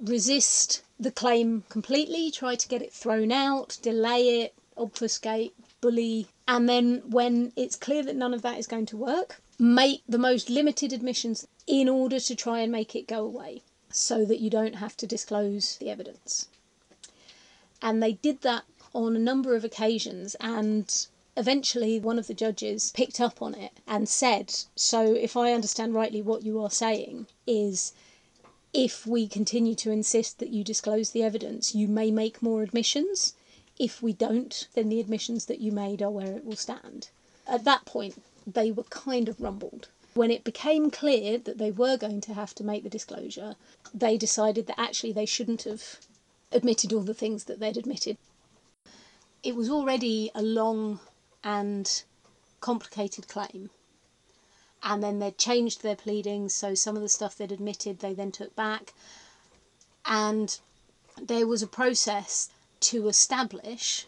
resist 0.00 0.82
the 0.98 1.10
claim 1.10 1.64
completely, 1.68 2.30
try 2.30 2.54
to 2.54 2.68
get 2.68 2.82
it 2.82 2.92
thrown 2.92 3.32
out, 3.32 3.78
delay 3.82 4.42
it, 4.42 4.54
obfuscate, 4.76 5.54
bully, 5.80 6.28
and 6.46 6.68
then 6.68 7.02
when 7.10 7.52
it's 7.56 7.76
clear 7.76 8.02
that 8.02 8.16
none 8.16 8.34
of 8.34 8.42
that 8.42 8.58
is 8.58 8.66
going 8.66 8.86
to 8.86 8.96
work, 8.96 9.42
make 9.58 10.02
the 10.08 10.18
most 10.18 10.50
limited 10.50 10.92
admissions 10.92 11.46
in 11.66 11.88
order 11.88 12.20
to 12.20 12.34
try 12.34 12.60
and 12.60 12.72
make 12.72 12.94
it 12.94 13.06
go 13.06 13.24
away 13.24 13.62
so 13.90 14.24
that 14.24 14.40
you 14.40 14.50
don't 14.50 14.76
have 14.76 14.96
to 14.96 15.06
disclose 15.06 15.76
the 15.76 15.90
evidence. 15.90 16.48
And 17.82 18.02
they 18.02 18.12
did 18.12 18.42
that 18.42 18.64
on 18.94 19.14
a 19.14 19.20
number 19.20 19.54
of 19.54 19.64
occasions 19.64 20.34
and 20.40 21.06
eventually 21.36 21.98
one 22.00 22.18
of 22.18 22.26
the 22.26 22.34
judges 22.34 22.90
picked 22.92 23.20
up 23.20 23.40
on 23.40 23.54
it 23.54 23.72
and 23.86 24.08
said 24.08 24.52
so 24.74 25.14
if 25.14 25.36
i 25.36 25.52
understand 25.52 25.94
rightly 25.94 26.20
what 26.20 26.42
you 26.42 26.60
are 26.60 26.70
saying 26.70 27.26
is 27.46 27.92
if 28.74 29.06
we 29.06 29.28
continue 29.28 29.74
to 29.74 29.92
insist 29.92 30.38
that 30.40 30.50
you 30.50 30.64
disclose 30.64 31.10
the 31.10 31.22
evidence 31.22 31.72
you 31.74 31.86
may 31.86 32.10
make 32.10 32.42
more 32.42 32.62
admissions 32.62 33.34
if 33.80 34.00
we 34.02 34.12
don't 34.12 34.68
then 34.74 34.88
the 34.88 35.00
admissions 35.00 35.46
that 35.46 35.60
you 35.60 35.72
made 35.72 36.00
are 36.00 36.10
where 36.10 36.36
it 36.36 36.44
will 36.44 36.56
stand 36.56 37.08
at 37.48 37.64
that 37.64 37.84
point 37.84 38.22
they 38.46 38.70
were 38.70 38.84
kind 38.84 39.28
of 39.28 39.40
rumbled 39.40 39.88
when 40.14 40.30
it 40.30 40.44
became 40.44 40.90
clear 40.90 41.38
that 41.38 41.58
they 41.58 41.70
were 41.70 41.96
going 41.96 42.20
to 42.20 42.34
have 42.34 42.54
to 42.54 42.64
make 42.64 42.84
the 42.84 42.96
disclosure 42.96 43.56
they 43.92 44.16
decided 44.16 44.66
that 44.66 44.80
actually 44.80 45.12
they 45.12 45.26
shouldn't 45.26 45.64
have 45.64 45.98
admitted 46.52 46.92
all 46.92 47.02
the 47.02 47.14
things 47.14 47.44
that 47.44 47.58
they'd 47.58 47.76
admitted 47.76 48.16
it 49.42 49.56
was 49.56 49.70
already 49.70 50.30
a 50.34 50.42
long 50.42 51.00
and 51.42 52.02
complicated 52.60 53.28
claim. 53.28 53.70
And 54.82 55.02
then 55.02 55.18
they'd 55.18 55.38
changed 55.38 55.82
their 55.82 55.96
pleadings, 55.96 56.54
so 56.54 56.74
some 56.74 56.96
of 56.96 57.02
the 57.02 57.08
stuff 57.08 57.36
they'd 57.36 57.52
admitted 57.52 57.98
they 57.98 58.14
then 58.14 58.32
took 58.32 58.54
back. 58.56 58.94
And 60.06 60.58
there 61.20 61.46
was 61.46 61.62
a 61.62 61.66
process 61.66 62.48
to 62.80 63.08
establish 63.08 64.06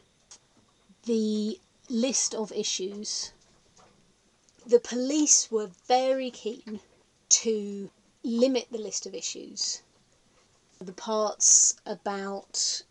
the 1.04 1.60
list 1.88 2.34
of 2.34 2.52
issues. 2.52 3.32
The 4.66 4.80
police 4.80 5.50
were 5.50 5.70
very 5.86 6.30
keen 6.30 6.80
to 7.28 7.90
limit 8.22 8.68
the 8.70 8.78
list 8.78 9.06
of 9.06 9.14
issues. 9.14 9.82
The 10.80 10.92
parts 10.92 11.76
about 11.84 12.82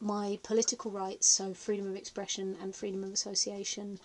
my 0.00 0.38
political 0.42 0.90
rights, 0.90 1.26
so 1.26 1.54
freedom 1.54 1.86
of 1.88 1.96
expression 1.96 2.56
and 2.60 2.74
freedom 2.74 3.04
of 3.04 3.12
association, 3.12 3.98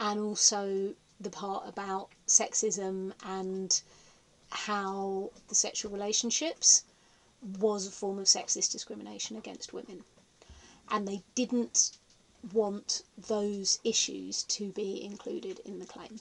and 0.00 0.20
also 0.20 0.94
the 1.20 1.30
part 1.30 1.68
about 1.68 2.08
sexism 2.26 3.12
and 3.24 3.80
how 4.50 5.30
the 5.48 5.54
sexual 5.54 5.90
relationships 5.92 6.84
was 7.58 7.86
a 7.86 7.90
form 7.90 8.18
of 8.18 8.26
sexist 8.26 8.72
discrimination 8.72 9.36
against 9.36 9.72
women. 9.72 10.04
And 10.90 11.08
they 11.08 11.22
didn't 11.34 11.92
want 12.52 13.02
those 13.16 13.78
issues 13.84 14.42
to 14.44 14.70
be 14.72 15.02
included 15.02 15.60
in 15.60 15.78
the 15.78 15.86
claim. 15.86 16.20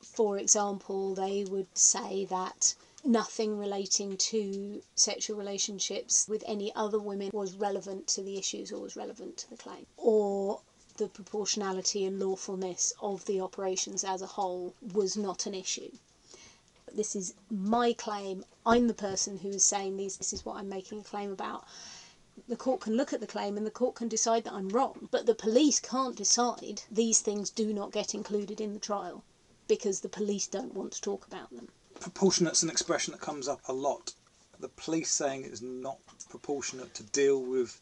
For 0.00 0.38
example, 0.38 1.14
they 1.14 1.44
would 1.44 1.76
say 1.76 2.24
that 2.26 2.74
nothing 3.04 3.58
relating 3.58 4.16
to 4.16 4.82
sexual 4.94 5.36
relationships 5.36 6.26
with 6.28 6.42
any 6.46 6.74
other 6.74 6.98
women 6.98 7.30
was 7.32 7.54
relevant 7.54 8.06
to 8.08 8.22
the 8.22 8.36
issues 8.36 8.72
or 8.72 8.80
was 8.80 8.96
relevant 8.96 9.36
to 9.38 9.50
the 9.50 9.56
claim. 9.56 9.86
Or 9.96 10.60
the 10.96 11.08
proportionality 11.08 12.04
and 12.04 12.18
lawfulness 12.18 12.92
of 13.00 13.24
the 13.26 13.40
operations 13.40 14.02
as 14.02 14.20
a 14.20 14.26
whole 14.26 14.74
was 14.92 15.16
not 15.16 15.46
an 15.46 15.54
issue. 15.54 15.90
This 16.92 17.14
is 17.14 17.34
my 17.50 17.92
claim. 17.92 18.44
I'm 18.66 18.88
the 18.88 18.94
person 18.94 19.38
who 19.38 19.50
is 19.50 19.64
saying 19.64 19.96
these. 19.96 20.16
This 20.16 20.32
is 20.32 20.44
what 20.44 20.56
I'm 20.56 20.68
making 20.68 21.00
a 21.00 21.04
claim 21.04 21.30
about. 21.30 21.64
The 22.48 22.56
court 22.56 22.80
can 22.80 22.96
look 22.96 23.12
at 23.12 23.20
the 23.20 23.26
claim 23.26 23.56
and 23.56 23.66
the 23.66 23.70
court 23.70 23.94
can 23.94 24.08
decide 24.08 24.44
that 24.44 24.54
I'm 24.54 24.70
wrong, 24.70 25.08
but 25.10 25.26
the 25.26 25.34
police 25.34 25.80
can't 25.80 26.16
decide 26.16 26.82
these 26.90 27.20
things 27.20 27.50
do 27.50 27.74
not 27.74 27.92
get 27.92 28.14
included 28.14 28.60
in 28.60 28.72
the 28.72 28.80
trial 28.80 29.22
because 29.66 30.00
the 30.00 30.08
police 30.08 30.46
don't 30.46 30.72
want 30.72 30.92
to 30.92 31.00
talk 31.02 31.26
about 31.26 31.50
them 31.50 31.68
proportionate's 32.00 32.62
an 32.62 32.70
expression 32.70 33.10
that 33.10 33.20
comes 33.20 33.48
up 33.48 33.60
a 33.66 33.72
lot. 33.72 34.14
The 34.60 34.68
police 34.68 35.10
saying 35.10 35.44
it's 35.44 35.60
not 35.60 35.98
proportionate 36.28 36.94
to 36.94 37.02
deal 37.02 37.42
with 37.42 37.80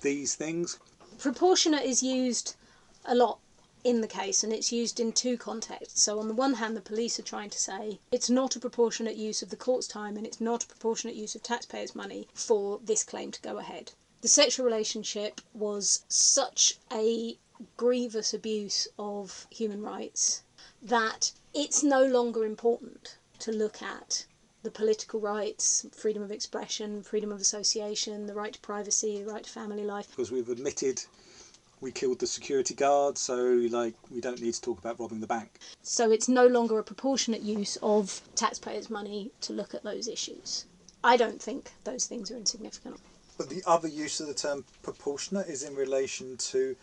these 0.00 0.34
things. 0.34 0.78
Proportionate 1.18 1.84
is 1.84 2.02
used 2.02 2.56
a 3.04 3.14
lot 3.14 3.40
in 3.84 4.00
the 4.00 4.06
case 4.06 4.42
and 4.42 4.52
it's 4.52 4.72
used 4.72 4.98
in 4.98 5.12
two 5.12 5.36
contexts. 5.36 6.02
So, 6.02 6.18
on 6.18 6.28
the 6.28 6.34
one 6.34 6.54
hand, 6.54 6.76
the 6.76 6.80
police 6.80 7.18
are 7.18 7.22
trying 7.22 7.50
to 7.50 7.58
say 7.58 8.00
it's 8.10 8.30
not 8.30 8.56
a 8.56 8.60
proportionate 8.60 9.16
use 9.16 9.42
of 9.42 9.50
the 9.50 9.56
court's 9.56 9.86
time 9.86 10.16
and 10.16 10.26
it's 10.26 10.40
not 10.40 10.64
a 10.64 10.68
proportionate 10.68 11.16
use 11.16 11.34
of 11.34 11.42
taxpayers' 11.42 11.94
money 11.94 12.26
for 12.34 12.80
this 12.82 13.04
claim 13.04 13.30
to 13.32 13.42
go 13.42 13.58
ahead. 13.58 13.92
The 14.20 14.28
sexual 14.28 14.66
relationship 14.66 15.40
was 15.54 16.02
such 16.08 16.78
a 16.92 17.38
grievous 17.76 18.34
abuse 18.34 18.88
of 18.98 19.46
human 19.50 19.80
rights 19.80 20.42
that 20.82 21.30
it's 21.54 21.84
no 21.84 22.04
longer 22.04 22.44
important 22.44 23.16
to 23.38 23.52
look 23.52 23.80
at 23.80 24.26
the 24.64 24.72
political 24.72 25.20
rights, 25.20 25.86
freedom 25.92 26.20
of 26.22 26.32
expression, 26.32 27.04
freedom 27.04 27.30
of 27.30 27.40
association, 27.40 28.26
the 28.26 28.34
right 28.34 28.54
to 28.54 28.60
privacy, 28.60 29.22
the 29.22 29.32
right 29.32 29.44
to 29.44 29.50
family 29.50 29.84
life. 29.84 30.10
Because 30.10 30.32
we've 30.32 30.48
admitted 30.48 31.00
we 31.80 31.92
killed 31.92 32.18
the 32.18 32.26
security 32.26 32.74
guard, 32.74 33.16
so 33.16 33.36
like 33.70 33.94
we 34.10 34.20
don't 34.20 34.42
need 34.42 34.54
to 34.54 34.60
talk 34.60 34.80
about 34.80 34.98
robbing 34.98 35.20
the 35.20 35.28
bank. 35.28 35.60
So 35.82 36.10
it's 36.10 36.28
no 36.28 36.48
longer 36.48 36.80
a 36.80 36.82
proportionate 36.82 37.42
use 37.42 37.78
of 37.84 38.20
taxpayers' 38.34 38.90
money 38.90 39.30
to 39.42 39.52
look 39.52 39.74
at 39.74 39.84
those 39.84 40.08
issues. 40.08 40.66
I 41.04 41.16
don't 41.16 41.40
think 41.40 41.70
those 41.84 42.06
things 42.06 42.32
are 42.32 42.36
insignificant. 42.36 42.98
But 43.38 43.48
the 43.48 43.62
other 43.66 43.88
use 43.88 44.18
of 44.20 44.26
the 44.26 44.34
term 44.34 44.64
proportionate 44.82 45.46
is 45.46 45.62
in 45.62 45.76
relation 45.76 46.36
to 46.36 46.76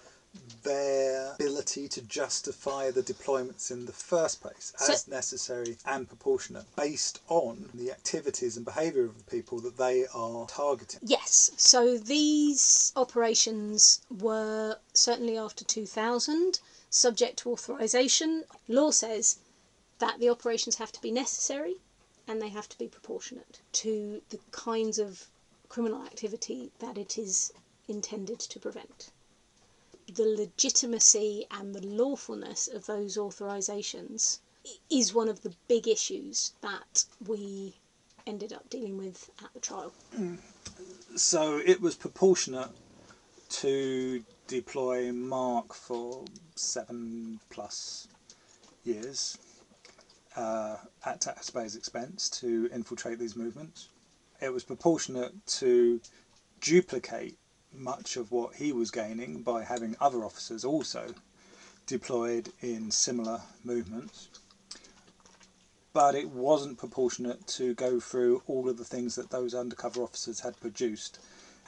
their 0.64 1.34
ability 1.34 1.88
to 1.88 2.02
justify 2.02 2.92
the 2.92 3.04
deployments 3.04 3.72
in 3.72 3.86
the 3.86 3.92
first 3.94 4.42
place 4.42 4.74
as 4.80 5.04
so, 5.04 5.12
necessary 5.12 5.78
and 5.86 6.08
proportionate 6.08 6.66
based 6.76 7.20
on 7.28 7.70
the 7.74 7.92
activities 7.92 8.56
and 8.56 8.66
behaviour 8.66 9.06
of 9.06 9.18
the 9.18 9.24
people 9.26 9.60
that 9.60 9.78
they 9.78 10.06
are 10.14 10.48
targeting. 10.48 11.00
Yes, 11.04 11.52
so 11.58 11.98
these 11.98 12.92
operations 12.96 14.02
were 14.10 14.78
certainly 14.94 15.38
after 15.38 15.64
2000 15.64 16.60
subject 16.90 17.38
to 17.40 17.52
authorisation. 17.52 18.44
Law 18.68 18.92
says 18.92 19.38
that 20.00 20.20
the 20.20 20.30
operations 20.30 20.76
have 20.76 20.92
to 20.92 21.02
be 21.02 21.12
necessary 21.12 21.76
and 22.28 22.42
they 22.42 22.50
have 22.50 22.68
to 22.70 22.78
be 22.78 22.88
proportionate 22.88 23.60
to 23.74 24.22
the 24.30 24.40
kinds 24.52 25.00
of 25.00 25.28
criminal 25.70 26.04
activity 26.04 26.72
that 26.80 26.98
it 26.98 27.18
is 27.18 27.52
intended 27.88 28.40
to 28.40 28.60
prevent. 28.60 29.12
The 30.14 30.24
legitimacy 30.26 31.46
and 31.52 31.74
the 31.74 31.86
lawfulness 31.86 32.68
of 32.68 32.86
those 32.86 33.18
authorisations 33.18 34.40
is 34.90 35.14
one 35.14 35.30
of 35.30 35.42
the 35.42 35.54
big 35.68 35.88
issues 35.88 36.54
that 36.62 37.06
we 37.26 37.76
ended 38.28 38.54
up 38.54 38.70
dealing 38.70 38.98
with 38.98 39.30
at 39.44 39.54
the 39.54 39.60
trial. 39.60 39.94
So 41.16 41.62
it 41.66 41.80
was 41.80 41.96
proportionate 41.96 42.68
to 43.62 44.22
deploy 44.48 45.14
Mark 45.14 45.74
for 45.74 46.26
seven 46.56 47.40
plus 47.50 48.10
years 48.84 49.38
uh, 50.36 50.78
at 51.06 51.22
taxpayers' 51.22 51.78
expense 51.78 52.30
to 52.42 52.70
infiltrate 52.74 53.18
these 53.18 53.38
movements. 53.38 53.88
It 54.42 54.54
was 54.54 54.64
proportionate 54.64 55.46
to 55.60 56.02
duplicate 56.62 57.38
much 57.72 58.18
of 58.18 58.32
what 58.32 58.56
he 58.56 58.72
was 58.72 58.92
gaining 58.92 59.42
by 59.42 59.64
having 59.64 59.96
other 60.00 60.24
officers 60.24 60.64
also 60.66 61.14
deployed 61.86 62.52
in 62.62 62.92
similar 62.92 63.42
movements. 63.64 64.30
But 65.94 66.16
it 66.16 66.30
wasn't 66.30 66.78
proportionate 66.78 67.48
to 67.48 67.74
go 67.76 68.00
through 68.00 68.44
all 68.48 68.68
of 68.68 68.78
the 68.78 68.84
things 68.84 69.16
that 69.16 69.30
those 69.30 69.54
undercover 69.54 70.02
officers 70.02 70.42
had 70.42 70.60
produced 70.60 71.20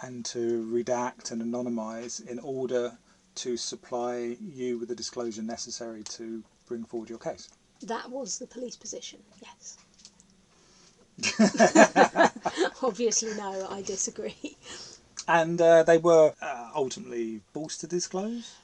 and 0.02 0.26
to 0.26 0.68
redact 0.72 1.32
and 1.32 1.42
anonymise 1.42 2.26
in 2.28 2.40
order 2.40 2.98
to 3.36 3.56
supply 3.56 4.36
you 4.42 4.80
with 4.80 4.90
the 4.90 4.96
disclosure 4.96 5.42
necessary 5.44 6.04
to 6.04 6.44
bring 6.68 6.84
forward 6.84 7.10
your 7.10 7.20
case. 7.20 7.50
That 7.82 8.10
was 8.10 8.40
the 8.40 8.48
police 8.48 8.76
position, 8.76 9.20
yes. 9.42 9.78
Obviously, 12.84 13.34
no, 13.36 13.68
I 13.70 13.82
disagree. 13.82 14.58
And 15.28 15.60
uh, 15.60 15.84
they 15.84 15.98
were 15.98 16.34
uh, 16.42 16.70
ultimately 16.76 17.42
forced 17.54 17.82
to 17.82 17.88
disclose? 17.88 18.56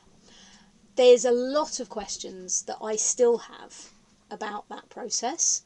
There's 0.96 1.26
a 1.26 1.32
lot 1.32 1.80
of 1.80 1.90
questions 1.90 2.62
that 2.64 2.78
I 2.82 2.96
still 2.96 3.38
have 3.40 3.90
about 4.30 4.70
that 4.70 4.90
process 4.90 5.64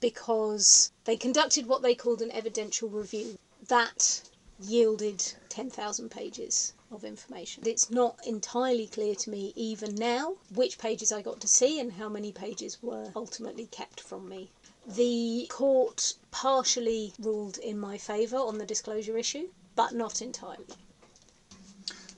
because 0.00 0.90
they 1.04 1.16
conducted 1.16 1.66
what 1.66 1.82
they 1.82 1.94
called 1.94 2.20
an 2.20 2.32
evidential 2.32 2.88
review. 2.88 3.38
That 3.68 4.22
yielded 4.60 5.32
10,000 5.48 6.10
pages 6.10 6.74
of 6.90 7.04
information. 7.04 7.62
It's 7.66 7.90
not 7.90 8.18
entirely 8.26 8.86
clear 8.86 9.14
to 9.14 9.30
me 9.30 9.52
even 9.56 9.94
now 9.94 10.34
which 10.54 10.78
pages 10.78 11.10
I 11.10 11.22
got 11.22 11.40
to 11.40 11.48
see 11.48 11.80
and 11.80 11.92
how 11.92 12.08
many 12.08 12.32
pages 12.32 12.82
were 12.82 13.12
ultimately 13.16 13.66
kept 13.66 14.00
from 14.00 14.28
me. 14.28 14.50
The 14.86 15.46
court 15.50 16.14
partially 16.30 17.12
ruled 17.18 17.58
in 17.58 17.78
my 17.78 17.96
favour 17.96 18.36
on 18.36 18.58
the 18.58 18.66
disclosure 18.66 19.16
issue, 19.16 19.48
but 19.76 19.94
not 19.94 20.20
entirely. 20.20 20.66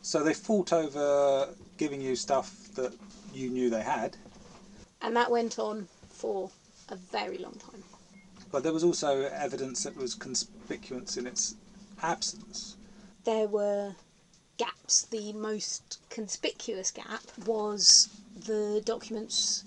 So 0.03 0.23
they 0.23 0.35
fought 0.35 0.73
over 0.73 1.55
giving 1.79 2.01
you 2.01 2.17
stuff 2.17 2.69
that 2.75 2.93
you 3.33 3.51
knew 3.51 3.71
they 3.71 3.83
had, 3.83 4.17
And 5.01 5.17
that 5.17 5.31
went 5.31 5.59
on 5.59 5.89
for 6.11 6.51
a 6.89 6.97
very 6.97 7.39
long 7.39 7.55
time. 7.55 7.85
but 8.51 8.63
there 8.63 8.73
was 8.73 8.85
also 8.85 9.23
evidence 9.25 9.83
that 9.85 9.97
was 9.97 10.15
conspicuous 10.15 11.17
in 11.17 11.27
its 11.27 11.55
absence. 12.03 12.77
There 13.25 13.49
were 13.49 13.95
gaps. 14.57 15.03
The 15.11 15.33
most 15.33 15.99
conspicuous 16.11 16.91
gap 16.91 17.23
was 17.45 18.09
the 18.37 18.81
documents 18.85 19.65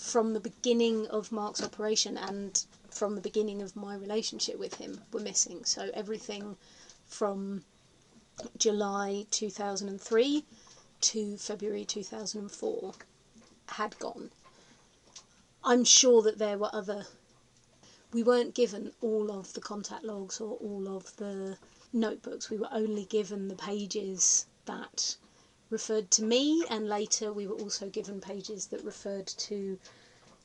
from 0.00 0.32
the 0.32 0.40
beginning 0.40 1.06
of 1.08 1.30
Mark's 1.30 1.62
operation 1.62 2.16
and 2.16 2.64
from 2.90 3.14
the 3.14 3.20
beginning 3.20 3.60
of 3.60 3.76
my 3.76 3.94
relationship 3.94 4.58
with 4.58 4.74
him 4.76 5.02
were 5.12 5.20
missing. 5.20 5.64
So 5.64 5.90
everything 5.92 6.56
from 7.06 7.64
July 8.56 9.26
2003 9.30 10.44
to 11.02 11.36
February 11.36 11.84
2004 11.84 12.94
had 13.68 13.98
gone. 13.98 14.30
I'm 15.62 15.84
sure 15.84 16.22
that 16.22 16.38
there 16.38 16.56
were 16.58 16.74
other. 16.74 17.06
We 18.12 18.22
weren't 18.22 18.54
given 18.54 18.92
all 19.02 19.30
of 19.30 19.52
the 19.52 19.60
contact 19.60 20.02
logs 20.04 20.40
or 20.40 20.56
all 20.56 20.88
of 20.88 21.14
the 21.16 21.58
notebooks. 21.92 22.48
We 22.48 22.56
were 22.56 22.72
only 22.72 23.04
given 23.04 23.48
the 23.48 23.54
pages 23.54 24.46
that 24.64 25.16
referred 25.70 26.10
to 26.10 26.22
me, 26.22 26.64
and 26.68 26.88
later 26.88 27.32
we 27.32 27.46
were 27.46 27.54
also 27.54 27.88
given 27.88 28.20
pages 28.20 28.66
that 28.66 28.84
referred 28.84 29.26
to 29.26 29.78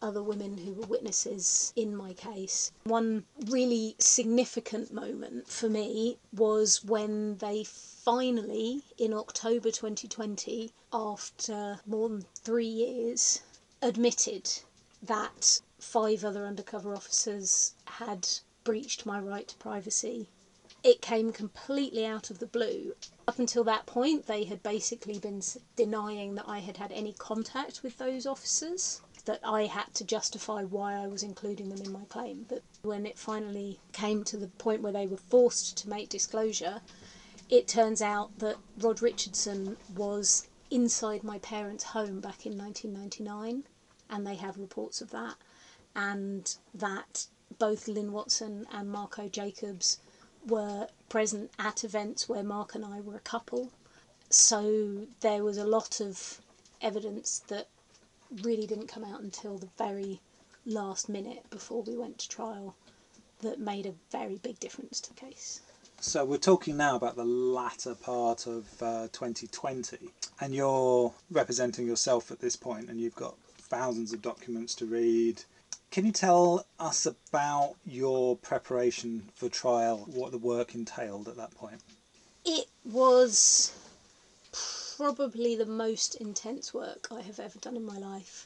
other 0.02 0.22
women 0.22 0.58
who 0.58 0.74
were 0.74 0.86
witnesses 0.86 1.74
in 1.76 1.96
my 1.96 2.14
case. 2.14 2.72
One 2.84 3.26
really 3.48 3.96
significant 3.98 4.94
moment 4.94 5.48
for 5.48 5.68
me 5.68 6.20
was 6.32 6.84
when 6.84 7.38
they 7.38 7.64
finally, 7.64 8.84
in 8.98 9.14
October 9.14 9.72
2020, 9.72 10.72
after 10.94 11.80
more 11.88 12.10
than 12.10 12.26
three 12.36 12.68
years, 12.68 13.42
admitted 13.82 14.52
that 15.02 15.62
five 15.80 16.24
other 16.24 16.46
undercover 16.46 16.96
officers 16.96 17.74
had 17.86 18.28
breached 18.64 19.06
my 19.06 19.20
right 19.20 19.48
to 19.48 19.56
privacy. 19.58 20.28
It 20.86 21.02
came 21.02 21.32
completely 21.32 22.06
out 22.06 22.30
of 22.30 22.38
the 22.38 22.46
blue. 22.46 22.94
Up 23.28 23.40
until 23.40 23.64
that 23.64 23.88
point, 23.88 24.28
they 24.28 24.44
had 24.44 24.62
basically 24.62 25.18
been 25.18 25.42
denying 25.76 26.36
that 26.36 26.48
I 26.48 26.60
had 26.60 26.78
had 26.78 26.92
any 26.92 27.14
contact 27.14 27.82
with 27.82 27.98
those 27.98 28.28
officers, 28.28 29.02
that 29.26 29.40
I 29.44 29.66
had 29.66 29.96
to 29.96 30.04
justify 30.04 30.62
why 30.64 30.94
I 30.94 31.08
was 31.08 31.24
including 31.24 31.70
them 31.70 31.82
in 31.82 31.92
my 31.92 32.06
claim. 32.06 32.46
But 32.48 32.62
when 32.84 33.08
it 33.08 33.18
finally 33.18 33.80
came 33.94 34.24
to 34.26 34.38
the 34.38 34.50
point 34.60 34.84
where 34.84 34.92
they 34.92 35.08
were 35.08 35.18
forced 35.18 35.76
to 35.78 35.90
make 35.90 36.08
disclosure, 36.08 36.84
it 37.50 37.68
turns 37.68 38.00
out 38.00 38.38
that 38.38 38.58
Rod 38.78 39.02
Richardson 39.02 39.78
was 39.96 40.48
inside 40.70 41.24
my 41.24 41.40
parents' 41.40 41.84
home 41.86 42.20
back 42.20 42.46
in 42.46 42.56
1999, 42.60 43.64
and 44.08 44.28
they 44.28 44.36
have 44.36 44.60
reports 44.60 45.02
of 45.02 45.10
that, 45.10 45.38
and 45.96 46.56
that 46.76 47.26
both 47.58 47.88
Lynn 47.88 48.12
Watson 48.12 48.68
and 48.72 48.92
Marco 48.92 49.28
Jacobs 49.28 49.98
were 50.46 50.88
present 51.10 51.52
at 51.60 51.84
events 51.84 52.30
where 52.30 52.44
Mark 52.44 52.76
and 52.76 52.86
I 52.86 53.00
were 53.00 53.16
a 53.16 53.20
couple. 53.22 53.72
So 54.30 55.08
there 55.22 55.44
was 55.44 55.58
a 55.58 55.66
lot 55.66 56.00
of 56.00 56.40
evidence 56.82 57.40
that 57.48 57.68
really 58.44 58.68
didn't 58.68 58.88
come 58.88 59.04
out 59.04 59.22
until 59.22 59.58
the 59.58 59.70
very 59.78 60.22
last 60.66 61.10
minute 61.10 61.46
before 61.50 61.84
we 61.84 61.96
went 61.96 62.18
to 62.20 62.30
trial 62.30 62.76
that 63.42 63.60
made 63.60 63.86
a 63.86 63.94
very 64.12 64.38
big 64.38 64.60
difference 64.60 65.00
to 65.02 65.14
the 65.14 65.20
case. 65.20 65.62
So 66.02 66.26
we're 66.26 66.38
talking 66.38 66.78
now 66.78 66.96
about 66.96 67.16
the 67.16 67.26
latter 67.26 67.96
part 67.96 68.48
of 68.48 68.66
uh, 68.82 69.08
2020, 69.12 69.98
and 70.42 70.54
you're 70.54 71.14
representing 71.32 71.88
yourself 71.88 72.32
at 72.32 72.40
this 72.40 72.56
point, 72.56 72.90
and 72.90 73.00
you've 73.00 73.16
got 73.16 73.38
thousands 73.58 74.14
of 74.14 74.22
documents 74.22 74.76
to 74.76 74.86
read. 74.86 75.44
Can 75.96 76.06
you 76.06 76.12
tell 76.12 76.66
us 76.78 77.06
about 77.06 77.76
your 77.86 78.36
preparation 78.36 79.30
for 79.34 79.48
trial, 79.48 80.00
what 80.14 80.34
the 80.34 80.38
work 80.38 80.76
entailed 80.76 81.30
at 81.30 81.38
that 81.38 81.56
point? 81.56 81.80
It 82.44 82.66
was 82.84 83.74
probably 84.98 85.56
the 85.56 85.66
most 85.66 86.16
intense 86.16 86.74
work 86.74 87.08
I 87.10 87.22
have 87.22 87.40
ever 87.40 87.58
done 87.60 87.78
in 87.78 87.86
my 87.86 87.98
life. 87.98 88.46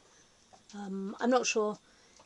Um, 0.76 1.16
I'm 1.20 1.32
not 1.32 1.48
sure 1.48 1.80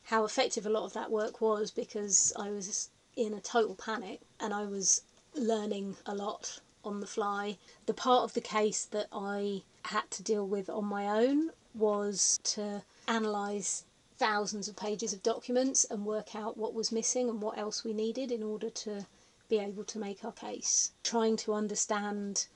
how 0.03 0.25
effective 0.25 0.65
a 0.65 0.69
lot 0.69 0.83
of 0.83 0.91
that 0.91 1.09
work 1.09 1.39
was 1.39 1.71
because 1.71 2.33
I 2.37 2.49
was 2.49 2.89
in 3.15 3.33
a 3.33 3.39
total 3.39 3.75
panic 3.75 4.19
and 4.41 4.53
I 4.53 4.65
was 4.65 5.03
learning 5.33 5.95
a 6.05 6.13
lot 6.13 6.59
on 6.83 6.99
the 6.99 7.07
fly. 7.07 7.59
The 7.85 7.93
part 7.93 8.25
of 8.25 8.33
the 8.33 8.41
case 8.41 8.83
that 8.83 9.07
I 9.13 9.61
had 9.85 10.11
to 10.11 10.21
deal 10.21 10.45
with 10.45 10.69
on 10.69 10.83
my 10.83 11.07
own 11.07 11.51
was 11.73 12.41
to 12.43 12.83
analyse 13.07 13.85
thousands 14.17 14.67
of 14.67 14.75
pages 14.75 15.13
of 15.13 15.23
documents 15.23 15.85
and 15.89 16.05
work 16.05 16.35
out 16.35 16.57
what 16.57 16.73
was 16.73 16.91
missing 16.91 17.29
and 17.29 17.41
what 17.41 17.57
else 17.57 17.83
we 17.83 17.93
needed 17.93 18.31
in 18.31 18.43
order 18.43 18.69
to 18.69 19.05
be 19.49 19.59
able 19.59 19.83
to 19.85 19.99
make 19.99 20.23
our 20.23 20.31
case. 20.31 20.91
Trying 21.03 21.37
to 21.37 21.53
understand 21.53 22.47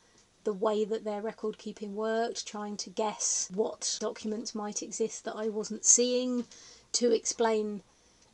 the 0.43 0.53
way 0.53 0.85
that 0.85 1.03
their 1.03 1.21
record 1.21 1.57
keeping 1.57 1.93
worked, 1.95 2.47
trying 2.47 2.77
to 2.77 2.89
guess 2.89 3.49
what 3.53 3.97
documents 3.99 4.55
might 4.55 4.81
exist 4.81 5.25
that 5.25 5.35
I 5.35 5.49
wasn't 5.49 5.83
seeing, 5.83 6.45
to 6.93 7.11
explain 7.11 7.83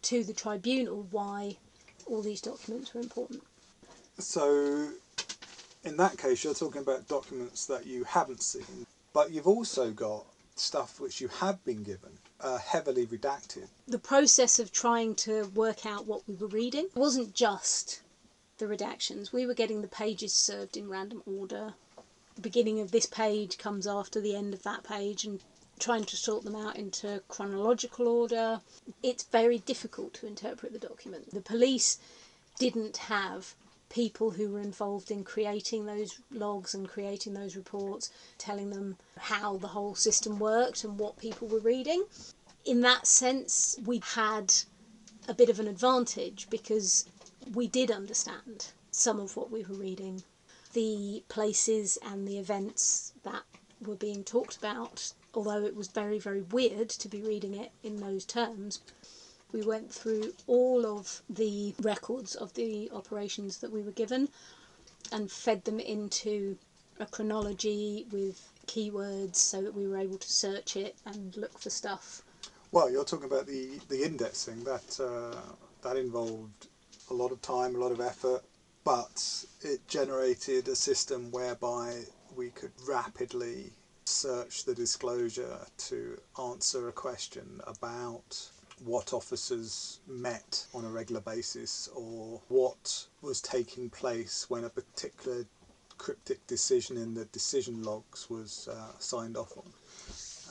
to 0.03 0.23
the 0.23 0.33
tribunal 0.33 1.07
why 1.09 1.57
all 2.05 2.21
these 2.21 2.41
documents 2.41 2.93
were 2.93 3.01
important. 3.01 3.41
So, 4.19 4.89
in 5.83 5.97
that 5.97 6.17
case, 6.17 6.43
you're 6.43 6.53
talking 6.53 6.81
about 6.81 7.07
documents 7.07 7.65
that 7.65 7.87
you 7.87 8.03
haven't 8.03 8.43
seen, 8.43 8.85
but 9.13 9.31
you've 9.31 9.47
also 9.47 9.91
got 9.91 10.25
stuff 10.55 10.99
which 10.99 11.19
you 11.19 11.27
have 11.29 11.63
been 11.65 11.83
given, 11.83 12.11
uh, 12.43 12.57
heavily 12.57 13.07
redacted. 13.07 13.67
The 13.87 13.99
process 13.99 14.59
of 14.59 14.71
trying 14.71 15.15
to 15.15 15.45
work 15.55 15.85
out 15.85 16.05
what 16.05 16.27
we 16.27 16.35
were 16.35 16.47
reading 16.47 16.89
wasn't 16.93 17.33
just 17.33 18.01
the 18.57 18.65
redactions. 18.65 19.31
We 19.31 19.45
were 19.45 19.53
getting 19.53 19.81
the 19.81 19.87
pages 19.87 20.33
served 20.33 20.77
in 20.77 20.89
random 20.89 21.23
order. 21.25 21.73
The 22.35 22.41
beginning 22.41 22.79
of 22.79 22.91
this 22.91 23.05
page 23.05 23.57
comes 23.57 23.87
after 23.87 24.19
the 24.19 24.35
end 24.35 24.53
of 24.53 24.63
that 24.63 24.83
page, 24.83 25.25
and 25.25 25.39
trying 25.79 26.03
to 26.05 26.15
sort 26.15 26.43
them 26.43 26.55
out 26.55 26.75
into 26.75 27.21
chronological 27.27 28.07
order. 28.07 28.61
It's 29.01 29.23
very 29.23 29.59
difficult 29.59 30.13
to 30.15 30.27
interpret 30.27 30.73
the 30.73 30.79
document. 30.79 31.31
The 31.31 31.41
police 31.41 31.99
didn't 32.59 32.97
have 32.97 33.55
people 33.93 34.31
who 34.31 34.49
were 34.49 34.59
involved 34.59 35.11
in 35.11 35.23
creating 35.23 35.85
those 35.85 36.19
logs 36.31 36.73
and 36.73 36.89
creating 36.89 37.35
those 37.35 37.55
reports, 37.55 38.09
telling 38.39 38.71
them 38.71 38.97
how 39.17 39.55
the 39.57 39.67
whole 39.67 39.93
system 39.93 40.39
worked 40.39 40.83
and 40.83 40.97
what 40.97 41.15
people 41.17 41.47
were 41.47 41.59
reading. 41.59 42.03
In 42.65 42.81
that 42.81 43.05
sense, 43.05 43.77
we 43.85 44.01
had 44.03 44.51
a 45.27 45.33
bit 45.33 45.47
of 45.47 45.59
an 45.59 45.67
advantage 45.67 46.47
because 46.49 47.05
we 47.53 47.67
did 47.67 47.91
understand 47.91 48.71
some 48.89 49.19
of 49.19 49.37
what 49.37 49.51
we 49.51 49.63
were 49.63 49.75
reading. 49.75 50.23
The 50.73 51.23
places 51.29 51.99
and 52.03 52.27
the 52.27 52.39
events 52.39 53.13
that 53.21 53.43
were 53.79 53.95
being 53.95 54.23
talked 54.23 54.57
about, 54.57 55.13
although 55.35 55.65
it 55.65 55.75
was 55.75 55.87
very, 55.89 56.17
very 56.17 56.41
weird 56.41 56.89
to 56.89 57.07
be 57.07 57.21
reading 57.21 57.53
it 57.53 57.71
in 57.83 57.97
those 57.97 58.25
terms, 58.25 58.79
we 59.53 59.61
went 59.61 59.91
through 59.91 60.33
all 60.47 60.85
of 60.85 61.21
the 61.29 61.73
records 61.81 62.35
of 62.35 62.53
the 62.55 62.89
operations 62.91 63.57
that 63.59 63.71
we 63.71 63.81
were 63.81 63.91
given 63.91 64.27
and 65.11 65.31
fed 65.31 65.63
them 65.63 65.79
into 65.79 66.57
a 66.99 67.05
chronology 67.05 68.05
with 68.11 68.49
keywords 68.67 69.35
so 69.35 69.61
that 69.61 69.73
we 69.73 69.87
were 69.87 69.97
able 69.97 70.17
to 70.17 70.29
search 70.29 70.75
it 70.75 70.95
and 71.05 71.37
look 71.37 71.57
for 71.59 71.69
stuff. 71.69 72.23
Well, 72.71 72.89
you're 72.89 73.03
talking 73.03 73.25
about 73.25 73.45
the, 73.45 73.79
the 73.89 74.03
indexing 74.03 74.63
that 74.63 74.99
uh, 74.99 75.39
that 75.83 75.97
involved 75.97 76.67
a 77.11 77.13
lot 77.13 77.31
of 77.31 77.41
time, 77.41 77.75
a 77.75 77.77
lot 77.77 77.91
of 77.91 77.99
effort, 77.99 78.41
but 78.83 79.45
it 79.61 79.87
generated 79.87 80.67
a 80.67 80.75
system 80.75 81.29
whereby 81.31 82.01
we 82.35 82.49
could 82.49 82.71
rapidly 82.87 83.73
search 84.05 84.63
the 84.63 84.73
disclosure 84.73 85.59
to 85.77 86.19
answer 86.39 86.87
a 86.87 86.91
question 86.91 87.61
about 87.67 88.49
what 88.83 89.13
officers 89.13 89.99
met 90.07 90.65
on 90.73 90.85
a 90.85 90.89
regular 90.89 91.21
basis 91.21 91.89
or 91.95 92.41
what 92.47 93.07
was 93.21 93.41
taking 93.41 93.89
place 93.89 94.49
when 94.49 94.63
a 94.63 94.69
particular 94.69 95.45
cryptic 95.97 96.45
decision 96.47 96.97
in 96.97 97.13
the 97.13 97.25
decision 97.25 97.83
logs 97.83 98.29
was 98.29 98.67
uh, 98.71 98.97
signed 98.99 99.37
off 99.37 99.57
on. 99.57 99.71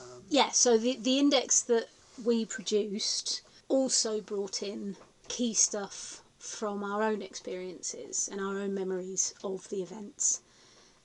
Um, 0.01 0.23
yeah, 0.29 0.49
so 0.49 0.77
the, 0.77 0.97
the 1.01 1.19
index 1.19 1.61
that 1.63 1.87
we 2.23 2.45
produced 2.45 3.41
also 3.67 4.21
brought 4.21 4.63
in 4.63 4.95
key 5.27 5.53
stuff 5.53 6.21
from 6.39 6.83
our 6.83 7.01
own 7.01 7.21
experiences 7.21 8.29
and 8.31 8.41
our 8.41 8.59
own 8.59 8.73
memories 8.73 9.33
of 9.43 9.67
the 9.69 9.81
events. 9.81 10.41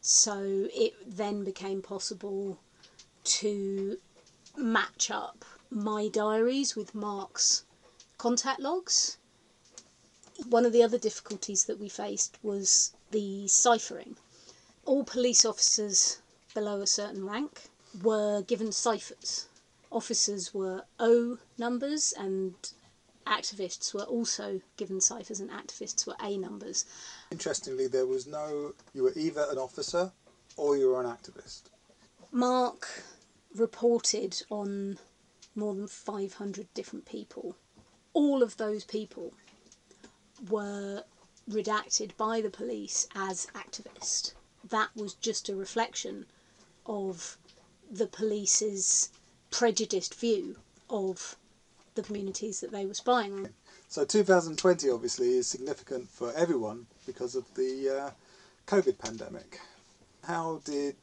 So 0.01 0.69
it 0.75 0.95
then 1.07 1.45
became 1.45 1.83
possible 1.83 2.59
to 3.25 3.99
match 4.57 5.11
up 5.11 5.45
my 5.71 6.09
diaries 6.09 6.75
with 6.75 6.95
Mark's 6.95 7.65
contact 8.17 8.61
logs. 8.61 9.19
One 10.49 10.65
of 10.65 10.73
the 10.73 10.83
other 10.83 10.99
difficulties 10.99 11.65
that 11.65 11.79
we 11.79 11.89
faced 11.89 12.39
was 12.43 12.93
the 13.11 13.49
ciphering. 13.49 14.17
All 14.85 15.05
police 15.05 15.45
officers 15.45 16.21
below 16.55 16.81
a 16.81 16.87
certain 16.87 17.27
rank 17.27 17.63
were 18.03 18.43
given 18.43 18.73
ciphers. 18.73 19.49
Officers 19.91 20.55
were 20.55 20.85
O 20.99 21.39
numbers 21.57 22.13
and 22.17 22.55
activists 23.27 23.93
were 23.93 24.05
also 24.05 24.61
given 24.77 25.01
ciphers 25.01 25.41
and 25.41 25.51
activists 25.51 26.07
were 26.07 26.17
A 26.23 26.37
numbers. 26.37 26.85
Interestingly, 27.31 27.87
there 27.87 28.07
was 28.07 28.27
no, 28.27 28.75
you 28.95 29.03
were 29.03 29.13
either 29.17 29.47
an 29.51 29.59
officer 29.59 30.13
or 30.57 30.77
you 30.77 30.89
were 30.89 31.01
an 31.01 31.07
activist. 31.07 31.63
Mark 32.33 33.05
reported 33.55 34.43
on 34.51 34.99
more 35.59 35.75
than 35.75 35.89
500 35.89 36.73
different 36.75 37.05
people. 37.05 37.57
All 38.15 38.43
of 38.43 38.57
those 38.57 38.85
people 38.85 39.33
were 40.49 41.05
redacted 41.51 42.17
by 42.17 42.41
the 42.41 42.51
police 42.51 43.09
as 43.15 43.47
activists. 43.55 44.33
That 44.69 44.91
was 44.95 45.15
just 45.15 45.49
a 45.49 45.57
reflection 45.57 46.27
of 46.87 47.37
the 47.91 48.07
police's 48.07 49.11
prejudiced 49.51 50.15
view 50.15 50.57
of 50.91 51.37
the 51.95 52.03
communities 52.03 52.61
that 52.61 52.71
they 52.71 52.87
were 52.87 52.95
spying 52.95 53.33
on. 53.33 53.55
So 53.89 54.05
2020 54.05 54.91
obviously 54.91 55.39
is 55.39 55.47
significant 55.47 56.09
for 56.11 56.33
everyone 56.35 56.87
because 57.07 57.35
of 57.35 57.53
the 57.55 57.89
uh, 57.89 58.11
COVID 58.67 58.99
pandemic. 58.99 59.61
How 60.25 60.61
did 60.65 60.97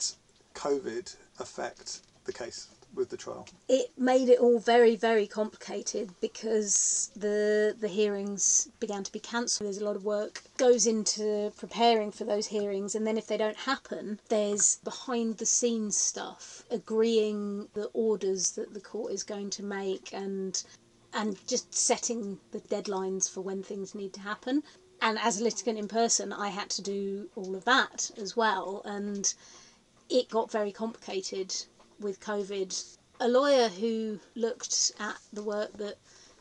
COVID 0.53 1.15
affect 1.39 2.01
the 2.25 2.33
case? 2.33 2.67
With 2.95 3.09
the 3.09 3.17
trial? 3.17 3.47
It 3.67 3.91
made 3.97 4.29
it 4.29 4.39
all 4.39 4.59
very, 4.59 4.95
very 4.95 5.27
complicated 5.27 6.11
because 6.21 7.11
the 7.15 7.75
the 7.79 7.87
hearings 7.87 8.69
began 8.79 9.03
to 9.03 9.11
be 9.11 9.19
cancelled. 9.19 9.67
There's 9.67 9.77
a 9.77 9.85
lot 9.85 9.95
of 9.95 10.05
work 10.05 10.43
goes 10.57 10.87
into 10.87 11.51
preparing 11.57 12.11
for 12.11 12.23
those 12.23 12.47
hearings, 12.47 12.95
and 12.95 13.05
then 13.05 13.17
if 13.17 13.27
they 13.27 13.37
don't 13.37 13.57
happen, 13.57 14.19
there's 14.29 14.77
behind 14.77 15.37
the 15.37 15.45
scenes 15.45 15.97
stuff, 15.97 16.63
agreeing 16.71 17.67
the 17.73 17.85
orders 17.93 18.51
that 18.51 18.73
the 18.73 18.81
court 18.81 19.11
is 19.11 19.23
going 19.23 19.49
to 19.51 19.63
make, 19.63 20.13
and 20.13 20.63
and 21.13 21.37
just 21.47 21.73
setting 21.73 22.39
the 22.51 22.59
deadlines 22.61 23.29
for 23.29 23.41
when 23.41 23.63
things 23.63 23.95
need 23.95 24.13
to 24.13 24.19
happen. 24.19 24.63
And 25.01 25.19
as 25.19 25.39
a 25.39 25.43
litigant 25.43 25.77
in 25.77 25.87
person, 25.87 26.33
I 26.33 26.49
had 26.49 26.69
to 26.71 26.81
do 26.81 27.29
all 27.35 27.55
of 27.55 27.65
that 27.65 28.11
as 28.17 28.35
well, 28.35 28.81
and 28.85 29.33
it 30.09 30.29
got 30.29 30.51
very 30.51 30.71
complicated 30.71 31.53
with 31.99 32.19
COVID. 32.19 32.97
A 33.19 33.27
lawyer 33.27 33.69
who 33.69 34.19
looked 34.35 34.91
at 34.99 35.17
the 35.31 35.43
work 35.43 35.73
that 35.77 35.97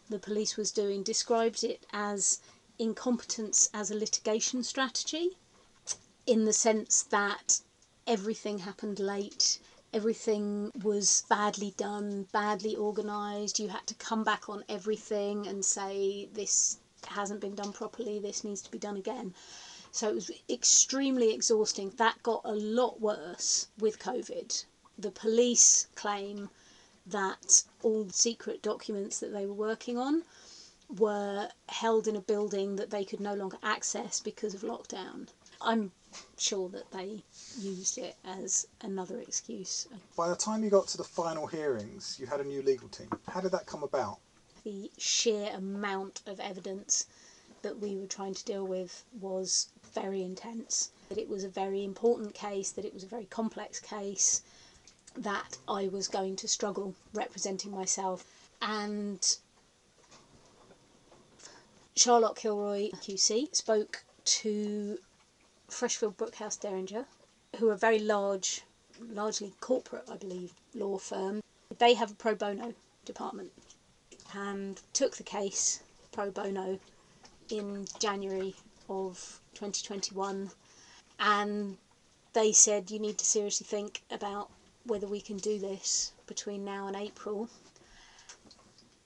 the 0.09 0.19
police 0.19 0.57
was 0.57 0.73
doing 0.73 1.03
described 1.03 1.64
it 1.64 1.87
as 1.93 2.40
incompetence 2.79 3.71
as 3.73 3.90
a 3.90 3.95
litigation 3.95 4.62
strategy 4.62 5.31
in 6.27 6.45
the 6.45 6.53
sense 6.53 7.03
that 7.03 7.61
everything 8.07 8.59
happened 8.59 8.99
late, 8.99 9.59
everything 9.93 10.73
was 10.83 11.25
badly 11.29 11.73
done, 11.77 12.27
badly 12.33 12.77
organised. 12.77 13.59
You 13.59 13.69
had 13.69 13.87
to 13.87 13.95
come 13.95 14.25
back 14.25 14.49
on 14.49 14.64
everything 14.69 15.47
and 15.47 15.64
say, 15.64 16.29
this 16.33 16.79
hasn't 17.07 17.40
been 17.40 17.55
done 17.55 17.73
properly, 17.73 18.19
this 18.19 18.45
needs 18.45 18.62
to 18.62 18.71
be 18.71 18.79
done 18.79 18.97
again. 18.97 19.35
So 19.93 20.09
it 20.09 20.14
was 20.14 20.31
extremely 20.51 21.33
exhausting. 21.33 21.90
That 21.97 22.23
got 22.23 22.40
a 22.45 22.53
lot 22.55 23.01
worse 23.01 23.69
with 23.79 24.01
COVID 24.01 24.64
the 24.98 25.11
police 25.11 25.88
claim 25.94 26.48
that 27.07 27.64
all 27.83 28.09
secret 28.11 28.62
documents 28.62 29.18
that 29.20 29.33
they 29.33 29.44
were 29.46 29.52
working 29.52 29.98
on 29.98 30.22
were 30.98 31.48
held 31.68 32.07
in 32.07 32.16
a 32.16 32.20
building 32.20 32.76
that 32.76 32.90
they 32.90 33.04
could 33.04 33.20
no 33.20 33.35
longer 33.35 33.59
access 33.62 34.20
because 34.20 34.54
of 34.54 34.61
lockdown. 34.62 35.28
I'm 35.61 35.92
sure 36.38 36.68
that 36.70 36.90
they 36.92 37.22
used 37.59 37.98
it 37.98 38.16
as 38.24 38.66
another 38.83 39.18
excuse. 39.18 39.88
By 40.16 40.28
the 40.28 40.37
time 40.37 40.62
you 40.62 40.70
got 40.70 40.87
to 40.88 40.96
the 40.96 41.04
final 41.04 41.46
hearings, 41.46 42.16
you 42.20 42.26
had 42.26 42.40
a 42.40 42.44
new 42.44 42.62
legal 42.62 42.88
team. 42.88 43.11
How 43.28 43.40
did 43.40 43.52
that 43.52 43.66
come 43.66 43.83
about? 43.83 44.18
The 44.62 44.90
sheer 44.98 45.50
amount 45.54 46.22
of 46.26 46.38
evidence 46.40 47.07
that 47.62 47.78
we 47.80 47.96
were 47.96 48.07
trying 48.07 48.35
to 48.35 48.44
deal 48.44 48.66
with 48.66 49.04
was 49.20 49.68
very 49.94 50.22
intense. 50.22 50.90
That 51.09 51.18
it 51.18 51.28
was 51.28 51.44
a 51.44 51.48
very 51.48 51.83
important 51.85 52.35
case, 52.35 52.70
that 52.72 52.85
it 52.85 52.94
was 52.94 53.02
a 53.04 53.09
very 53.09 53.26
complex 53.26 53.80
case, 53.80 54.42
that 55.16 55.57
I 55.68 55.88
was 55.88 56.09
going 56.09 56.37
to 56.37 56.48
struggle 56.48 56.94
representing 57.12 57.70
myself. 57.70 58.24
And 58.61 59.37
Charlotte 61.96 62.37
Kilroy 62.37 62.90
QC 62.90 63.55
spoke 63.55 64.05
to 64.24 64.98
Freshfield 65.68 66.16
Bruckhaus 66.16 66.57
Deringer, 66.59 67.07
who 67.59 67.68
are 67.68 67.74
a 67.74 67.77
very 67.79 67.98
large, 67.98 68.62
largely 69.00 69.53
corporate, 69.61 70.09
I 70.11 70.16
believe, 70.16 70.53
law 70.74 70.98
firm. 70.98 71.42
They 71.79 71.94
have 71.94 72.11
a 72.12 72.14
pro 72.14 72.35
bono 72.35 72.74
department 73.05 73.53
and 74.35 74.81
took 74.92 75.16
the 75.16 75.22
case 75.22 75.83
pro 76.11 76.31
bono 76.31 76.79
in 77.50 77.87
January 77.98 78.55
of 78.88 79.40
2021 79.55 80.50
and 81.20 81.77
they 82.33 82.53
said 82.53 82.90
you 82.90 82.98
need 82.98 83.18
to 83.18 83.24
seriously 83.24 83.66
think 83.66 84.03
about 84.11 84.50
whether 84.87 85.07
we 85.07 85.20
can 85.20 85.37
do 85.37 85.59
this 85.59 86.12
between 86.27 86.64
now 86.64 86.87
and 86.87 86.97
April. 86.97 87.49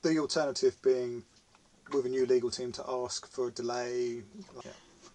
The 0.03 0.19
alternative 0.19 0.81
being 0.83 1.25
with 1.93 2.07
a 2.07 2.09
new 2.09 2.27
legal 2.27 2.51
team 2.51 2.73
to 2.73 2.85
ask 2.88 3.31
for 3.31 3.49
a 3.49 3.51
delay. 3.51 4.23
Yeah. 4.64 4.73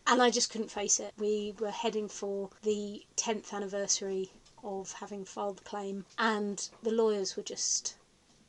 And 0.07 0.21
I 0.21 0.29
just 0.29 0.51
couldn't 0.51 0.71
face 0.71 0.99
it. 0.99 1.13
We 1.17 1.53
were 1.59 1.71
heading 1.71 2.09
for 2.09 2.49
the 2.63 3.05
10th 3.15 3.53
anniversary 3.53 4.31
of 4.63 4.91
having 4.93 5.25
filed 5.25 5.57
the 5.57 5.63
claim, 5.63 6.05
and 6.17 6.69
the 6.81 6.91
lawyers 6.91 7.35
were 7.35 7.43
just 7.43 7.95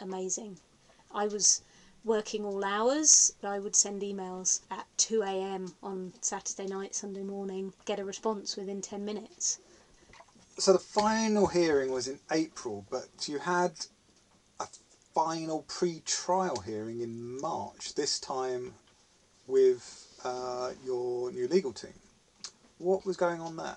amazing. 0.00 0.58
I 1.12 1.26
was 1.26 1.62
working 2.04 2.44
all 2.44 2.64
hours. 2.64 3.32
I 3.42 3.58
would 3.58 3.76
send 3.76 4.02
emails 4.02 4.60
at 4.70 4.86
2 4.98 5.22
a.m. 5.22 5.74
on 5.82 6.12
Saturday 6.20 6.66
night, 6.66 6.94
Sunday 6.94 7.22
morning, 7.22 7.72
get 7.84 7.98
a 7.98 8.04
response 8.04 8.56
within 8.56 8.82
10 8.82 9.04
minutes 9.04 9.58
so 10.58 10.72
the 10.72 10.78
final 10.78 11.46
hearing 11.46 11.90
was 11.90 12.08
in 12.08 12.18
April, 12.30 12.86
but 12.90 13.08
you 13.26 13.38
had 13.38 13.72
a 14.60 14.66
final 15.14 15.64
pre-trial 15.68 16.60
hearing 16.60 17.00
in 17.00 17.40
March. 17.40 17.94
This 17.94 18.18
time 18.20 18.74
with 19.46 20.20
uh, 20.24 20.70
your 20.84 21.30
new 21.32 21.48
legal 21.48 21.72
team. 21.72 21.94
What 22.78 23.04
was 23.04 23.16
going 23.16 23.40
on 23.40 23.56
there? 23.56 23.76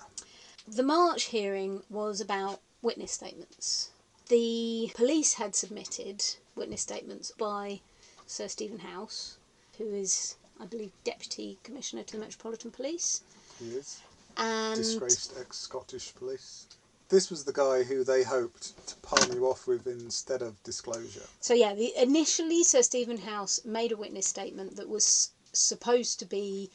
The 0.66 0.82
March 0.82 1.24
hearing 1.24 1.82
was 1.90 2.20
about 2.20 2.60
witness 2.82 3.12
statements. 3.12 3.90
The 4.28 4.90
police 4.94 5.34
had 5.34 5.54
submitted 5.54 6.22
witness 6.54 6.82
statements 6.82 7.32
by 7.38 7.80
Sir 8.26 8.48
Stephen 8.48 8.80
House, 8.80 9.38
who 9.78 9.94
is, 9.94 10.36
I 10.60 10.66
believe, 10.66 10.92
Deputy 11.04 11.58
Commissioner 11.62 12.02
to 12.02 12.16
the 12.16 12.20
Metropolitan 12.20 12.70
Police. 12.70 13.22
He 13.58 13.70
is 13.70 14.00
And 14.38 14.76
disgraced 14.76 15.34
ex-Scottish 15.38 16.14
police. 16.14 16.66
This 17.08 17.30
was 17.30 17.44
the 17.44 17.52
guy 17.52 17.82
who 17.82 18.04
they 18.04 18.22
hoped 18.22 18.86
to 18.86 18.96
palm 18.96 19.32
you 19.32 19.46
off 19.46 19.66
with 19.66 19.86
instead 19.86 20.42
of 20.42 20.62
disclosure. 20.62 21.26
so, 21.40 21.54
yeah, 21.54 21.74
the, 21.74 21.92
initially 22.00 22.62
Sir 22.62 22.82
Stephen 22.82 23.18
House 23.18 23.64
made 23.64 23.92
a 23.92 23.96
witness 23.96 24.26
statement 24.26 24.76
that 24.76 24.88
was 24.88 25.30
supposed 25.52 26.18
to 26.18 26.26
be 26.26 26.70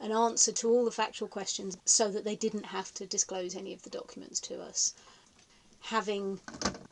an 0.00 0.12
answer 0.12 0.52
to 0.52 0.68
all 0.68 0.84
the 0.84 0.90
factual 0.90 1.28
questions 1.28 1.76
so 1.84 2.10
that 2.10 2.24
they 2.24 2.36
didn't 2.36 2.66
have 2.66 2.94
to 2.94 3.06
disclose 3.06 3.54
any 3.54 3.72
of 3.72 3.82
the 3.82 3.90
documents 3.90 4.40
to 4.40 4.60
us. 4.60 4.94
Having 5.80 6.40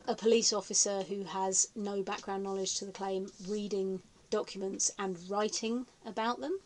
a 0.07 0.15
police 0.15 0.53
officer 0.53 1.03
who 1.03 1.23
has 1.23 1.67
no 1.75 2.03
background 2.03 2.43
knowledge 2.43 2.75
to 2.75 2.85
the 2.85 2.91
claim 2.91 3.31
reading 3.47 4.01
documents 4.29 4.91
and 4.97 5.17
writing 5.29 5.85
about 6.05 6.39
them. 6.39 6.59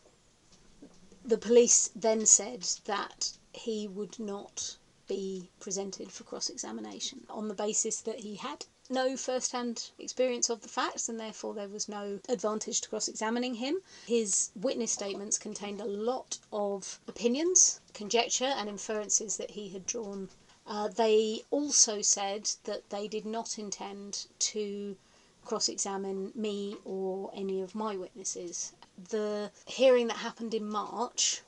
The 1.24 1.38
police 1.38 1.90
then 1.94 2.26
said 2.26 2.62
that 2.84 3.32
he 3.56 3.88
would 3.88 4.18
not 4.18 4.76
be 5.08 5.50
presented 5.60 6.12
for 6.12 6.24
cross 6.24 6.50
examination 6.50 7.26
on 7.30 7.48
the 7.48 7.54
basis 7.54 8.00
that 8.00 8.20
he 8.20 8.34
had 8.36 8.66
no 8.90 9.16
first 9.16 9.52
hand 9.52 9.90
experience 9.98 10.48
of 10.50 10.60
the 10.60 10.68
facts 10.68 11.08
and 11.08 11.18
therefore 11.18 11.54
there 11.54 11.68
was 11.68 11.88
no 11.88 12.20
advantage 12.28 12.80
to 12.80 12.88
cross 12.88 13.08
examining 13.08 13.54
him. 13.54 13.80
His 14.06 14.50
witness 14.54 14.92
statements 14.92 15.38
contained 15.38 15.80
a 15.80 15.84
lot 15.84 16.38
of 16.52 17.00
opinions, 17.08 17.80
conjecture, 17.94 18.44
and 18.44 18.68
inferences 18.68 19.36
that 19.38 19.52
he 19.52 19.70
had 19.70 19.86
drawn. 19.86 20.28
Uh, 20.66 20.88
they 20.88 21.42
also 21.50 22.02
said 22.02 22.50
that 22.64 22.90
they 22.90 23.08
did 23.08 23.24
not 23.24 23.58
intend 23.58 24.26
to 24.38 24.96
cross 25.44 25.68
examine 25.68 26.32
me 26.34 26.76
or 26.84 27.30
any 27.34 27.60
of 27.60 27.74
my 27.74 27.96
witnesses. 27.96 28.72
The 29.10 29.50
hearing 29.66 30.08
that 30.08 30.18
happened 30.18 30.54
in 30.54 30.68
March 30.68 31.42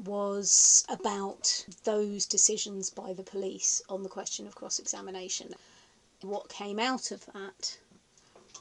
was 0.00 0.84
about 0.88 1.66
those 1.84 2.26
decisions 2.26 2.90
by 2.90 3.12
the 3.12 3.22
police 3.22 3.82
on 3.88 4.02
the 4.02 4.08
question 4.08 4.46
of 4.46 4.54
cross 4.54 4.78
examination. 4.78 5.54
What 6.20 6.48
came 6.48 6.78
out 6.78 7.10
of 7.10 7.26
that 7.26 7.78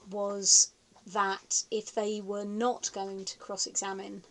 was 0.10 0.72
that 1.06 1.64
if 1.72 1.94
they 1.94 2.22
were 2.22 2.46
not 2.46 2.92
going 2.94 3.26
to 3.26 3.38
cross 3.38 3.68
examine 3.68 4.24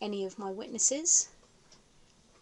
any 0.00 0.24
of 0.24 0.38
my 0.38 0.50
witnesses, 0.50 1.28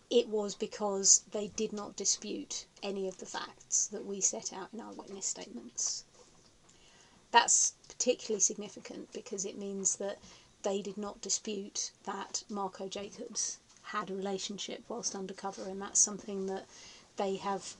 it 0.09 0.29
was 0.29 0.55
because 0.55 1.23
they 1.31 1.49
did 1.49 1.73
not 1.73 1.97
dispute 1.97 2.67
any 2.83 3.07
of 3.07 3.19
the 3.19 3.27
facts 3.27 3.87
that 3.89 4.05
we 4.05 4.21
set 4.21 4.53
out 4.53 4.69
in 4.73 4.81
our 4.81 4.93
witness 4.93 5.27
statements. 5.27 6.05
That's 7.31 7.75
particularly 7.89 8.41
significant 8.41 9.13
because 9.13 9.45
it 9.45 9.57
means 9.59 9.97
that 9.97 10.19
they 10.63 10.83
did 10.83 10.97
not 10.99 11.21
dispute 11.21 11.93
that 12.05 12.43
Marco 12.49 12.89
Jacobs 12.89 13.59
had 13.93 14.11
a 14.11 14.15
relationship 14.15 14.83
whilst 14.89 15.15
undercover, 15.15 15.65
and 15.65 15.83
that's 15.83 15.99
something 15.99 16.47
that 16.47 16.67
they 17.17 17.37
have 17.37 17.75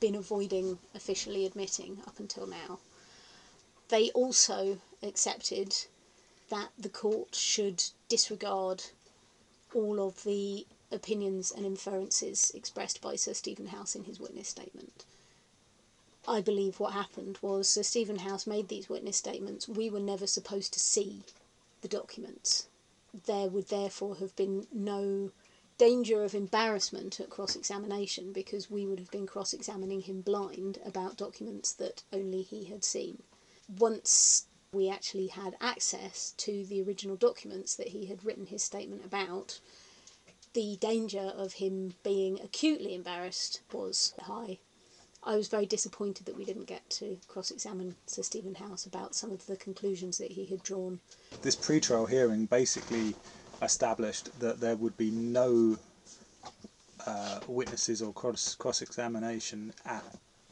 been 0.00 0.14
avoiding 0.14 0.78
officially 0.94 1.44
admitting 1.44 1.98
up 2.06 2.18
until 2.20 2.46
now. 2.46 2.78
They 3.88 4.10
also 4.10 4.78
accepted 5.02 5.74
that 6.48 6.68
the 6.78 6.88
court 6.88 7.34
should 7.34 7.82
disregard 8.08 8.84
all 9.74 10.00
of 10.00 10.22
the 10.22 10.66
opinions 10.92 11.50
and 11.50 11.66
inferences 11.66 12.52
expressed 12.54 13.00
by 13.00 13.16
Sir 13.16 13.34
Stephen 13.34 13.66
House 13.66 13.96
in 13.96 14.04
his 14.04 14.20
witness 14.20 14.48
statement. 14.48 15.04
I 16.28 16.40
believe 16.40 16.80
what 16.80 16.92
happened 16.92 17.38
was 17.42 17.68
Sir 17.68 17.82
Stephen 17.82 18.20
House 18.20 18.46
made 18.46 18.68
these 18.68 18.88
witness 18.88 19.16
statements. 19.16 19.68
We 19.68 19.90
were 19.90 20.00
never 20.00 20.26
supposed 20.26 20.72
to 20.72 20.80
see 20.80 21.22
the 21.82 21.88
documents. 21.88 22.66
There 23.26 23.48
would 23.48 23.68
therefore 23.68 24.16
have 24.16 24.34
been 24.36 24.66
no 24.72 25.30
danger 25.78 26.24
of 26.24 26.34
embarrassment 26.34 27.20
at 27.20 27.30
cross 27.30 27.54
examination 27.54 28.32
because 28.32 28.70
we 28.70 28.86
would 28.86 28.98
have 28.98 29.10
been 29.10 29.26
cross 29.26 29.52
examining 29.52 30.00
him 30.00 30.20
blind 30.20 30.78
about 30.84 31.16
documents 31.16 31.72
that 31.72 32.02
only 32.12 32.42
he 32.42 32.64
had 32.64 32.84
seen. 32.84 33.22
Once 33.78 34.46
we 34.72 34.88
actually 34.88 35.28
had 35.28 35.56
access 35.60 36.34
to 36.36 36.64
the 36.66 36.82
original 36.82 37.16
documents 37.16 37.74
that 37.74 37.88
he 37.88 38.06
had 38.06 38.24
written 38.24 38.46
his 38.46 38.62
statement 38.62 39.04
about, 39.04 39.60
the 40.54 40.76
danger 40.80 41.32
of 41.36 41.54
him 41.54 41.94
being 42.02 42.40
acutely 42.40 42.94
embarrassed 42.94 43.60
was 43.72 44.14
high. 44.22 44.58
I 45.22 45.36
was 45.36 45.48
very 45.48 45.66
disappointed 45.66 46.24
that 46.26 46.36
we 46.36 46.44
didn't 46.44 46.66
get 46.66 46.88
to 46.90 47.18
cross 47.26 47.50
examine 47.50 47.96
Sir 48.06 48.22
Stephen 48.22 48.54
House 48.54 48.86
about 48.86 49.14
some 49.14 49.32
of 49.32 49.46
the 49.46 49.56
conclusions 49.56 50.18
that 50.18 50.30
he 50.30 50.46
had 50.46 50.62
drawn. 50.62 51.00
This 51.42 51.56
pre-trial 51.56 52.06
hearing 52.06 52.46
basically 52.46 53.16
established 53.62 54.38
that 54.40 54.60
there 54.60 54.76
would 54.76 54.96
be 54.96 55.10
no 55.10 55.78
uh, 57.06 57.40
witnesses 57.46 58.02
or 58.02 58.12
cross 58.12 58.54
cross 58.54 58.82
examination 58.82 59.72
at 59.84 60.04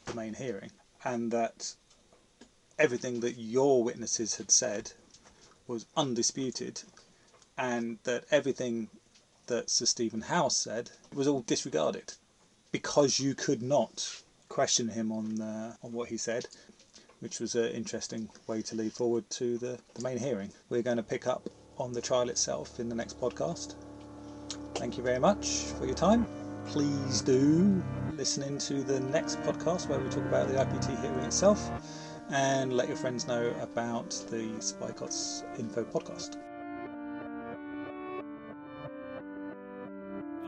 the 0.06 0.14
main 0.14 0.34
hearing, 0.34 0.70
and 1.04 1.30
that 1.32 1.74
everything 2.78 3.20
that 3.20 3.32
your 3.32 3.82
witnesses 3.82 4.36
had 4.36 4.50
said 4.50 4.92
was 5.66 5.86
undisputed, 5.96 6.82
and 7.58 7.98
that 8.04 8.24
everything 8.30 8.88
that 9.46 9.70
Sir 9.70 9.86
Stephen 9.86 10.22
House 10.22 10.56
said 10.56 10.90
was 11.12 11.28
all 11.28 11.40
disregarded 11.40 12.14
because 12.72 13.20
you 13.20 13.34
could 13.34 13.62
not 13.62 14.22
question 14.48 14.88
him 14.88 15.12
on 15.12 15.40
uh, 15.40 15.74
on 15.82 15.92
what 15.92 16.08
he 16.08 16.16
said, 16.16 16.46
which 17.20 17.40
was 17.40 17.54
an 17.54 17.66
interesting 17.66 18.28
way 18.46 18.62
to 18.62 18.76
lead 18.76 18.92
forward 18.92 19.28
to 19.30 19.58
the, 19.58 19.78
the 19.94 20.02
main 20.02 20.18
hearing. 20.18 20.50
We're 20.68 20.82
going 20.82 20.96
to 20.96 21.02
pick 21.02 21.26
up 21.26 21.48
on 21.78 21.92
the 21.92 22.00
trial 22.00 22.28
itself 22.28 22.80
in 22.80 22.88
the 22.88 22.94
next 22.94 23.20
podcast. 23.20 23.74
Thank 24.74 24.96
you 24.96 25.02
very 25.02 25.18
much 25.18 25.46
for 25.78 25.86
your 25.86 25.94
time. 25.94 26.26
Please 26.66 27.20
do 27.20 27.82
listen 28.16 28.42
into 28.42 28.82
the 28.82 29.00
next 29.00 29.40
podcast 29.42 29.88
where 29.88 29.98
we 29.98 30.08
talk 30.08 30.24
about 30.24 30.48
the 30.48 30.54
IPT 30.54 31.00
hearing 31.00 31.24
itself 31.24 31.70
and 32.30 32.72
let 32.72 32.88
your 32.88 32.96
friends 32.96 33.26
know 33.26 33.54
about 33.60 34.10
the 34.30 34.48
Spycops 34.60 35.42
Info 35.58 35.84
podcast. 35.84 36.36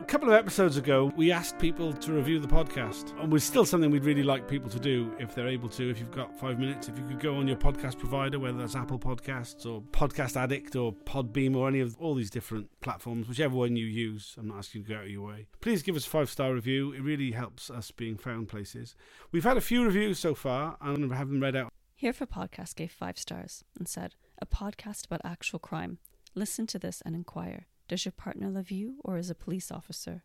Couple 0.07 0.29
of 0.29 0.35
episodes 0.35 0.77
ago, 0.77 1.11
we 1.17 1.33
asked 1.33 1.59
people 1.59 1.91
to 1.91 2.13
review 2.13 2.39
the 2.39 2.47
podcast, 2.47 3.11
and 3.19 3.29
was 3.29 3.43
still 3.43 3.65
something 3.65 3.91
we'd 3.91 4.05
really 4.05 4.23
like 4.23 4.47
people 4.47 4.69
to 4.69 4.79
do 4.79 5.11
if 5.19 5.35
they're 5.35 5.49
able 5.49 5.67
to. 5.67 5.89
If 5.89 5.99
you've 5.99 6.11
got 6.11 6.33
five 6.33 6.57
minutes, 6.59 6.87
if 6.87 6.97
you 6.97 7.03
could 7.03 7.19
go 7.19 7.35
on 7.35 7.45
your 7.45 7.57
podcast 7.57 7.99
provider, 7.99 8.39
whether 8.39 8.57
that's 8.57 8.77
Apple 8.77 8.99
Podcasts 8.99 9.65
or 9.65 9.81
Podcast 9.81 10.37
Addict 10.37 10.77
or 10.77 10.93
Podbean 10.93 11.57
or 11.57 11.67
any 11.67 11.81
of 11.81 11.97
all 11.97 12.15
these 12.15 12.29
different 12.29 12.69
platforms, 12.79 13.27
whichever 13.27 13.57
one 13.57 13.75
you 13.75 13.85
use, 13.85 14.33
I'm 14.39 14.47
not 14.47 14.59
asking 14.59 14.83
you 14.83 14.87
to 14.87 14.93
go 14.93 14.99
out 14.99 15.05
of 15.05 15.11
your 15.11 15.27
way. 15.27 15.47
Please 15.59 15.83
give 15.83 15.97
us 15.97 16.07
a 16.07 16.09
five 16.09 16.29
star 16.29 16.53
review. 16.53 16.93
It 16.93 17.01
really 17.01 17.31
helps 17.31 17.69
us 17.69 17.91
being 17.91 18.15
found 18.15 18.47
places. 18.47 18.95
We've 19.33 19.43
had 19.43 19.57
a 19.57 19.61
few 19.61 19.83
reviews 19.83 20.19
so 20.19 20.33
far, 20.33 20.77
and 20.79 21.09
to 21.09 21.15
have 21.17 21.27
them 21.27 21.41
read 21.41 21.57
out. 21.57 21.73
Here 21.95 22.13
for 22.13 22.25
Podcast 22.25 22.75
gave 22.75 22.93
five 22.93 23.17
stars 23.19 23.65
and 23.77 23.89
said, 23.89 24.15
A 24.41 24.45
podcast 24.45 25.05
about 25.05 25.19
actual 25.25 25.59
crime. 25.59 25.97
Listen 26.33 26.65
to 26.67 26.79
this 26.79 27.01
and 27.05 27.13
inquire. 27.13 27.67
Does 27.87 28.05
your 28.05 28.11
partner 28.11 28.49
love 28.49 28.71
you 28.71 28.95
or 29.03 29.17
is 29.17 29.29
a 29.29 29.35
police 29.35 29.71
officer? 29.71 30.23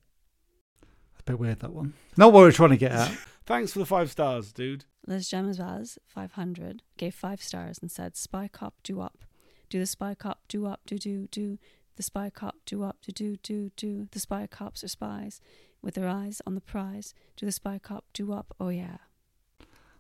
It's 1.13 1.21
a 1.21 1.25
bit 1.25 1.39
weird, 1.39 1.61
that 1.61 1.73
one. 1.73 1.95
Not 2.17 2.33
what 2.33 2.41
we're 2.41 2.53
trying 2.53 2.71
to 2.71 2.77
get 2.77 2.93
at. 2.93 3.11
Thanks 3.47 3.73
for 3.73 3.79
the 3.79 3.87
five 3.87 4.11
stars, 4.11 4.53
dude. 4.53 4.85
Liz 5.07 5.29
Gemazaz, 5.29 5.99
500, 6.07 6.83
gave 6.97 7.15
five 7.15 7.43
stars 7.43 7.79
and 7.81 7.91
said, 7.91 8.17
Spy 8.17 8.49
cop, 8.49 8.75
do 8.83 9.01
up. 9.01 9.25
Do 9.69 9.79
the 9.79 9.87
spy 9.87 10.15
cop, 10.15 10.41
do 10.49 10.67
up, 10.67 10.81
do 10.87 10.99
do 10.99 11.27
do. 11.29 11.59
The 11.97 12.03
spy 12.03 12.31
cop, 12.31 12.57
do 12.67 12.83
up, 12.83 12.99
do 13.03 13.13
do 13.13 13.37
do 13.37 13.71
do. 13.77 14.09
The 14.11 14.21
spy 14.21 14.47
cops 14.47 14.85
are 14.85 14.89
spies 14.89 15.41
with 15.81 15.95
their 15.95 16.09
eyes 16.09 16.43
on 16.47 16.55
the 16.55 16.61
prize. 16.61 17.15
Do 17.37 17.47
the 17.47 17.53
spy 17.53 17.79
cop, 17.79 18.05
do 18.13 18.33
up, 18.33 18.55
oh 18.61 18.69
yeah. 18.69 18.99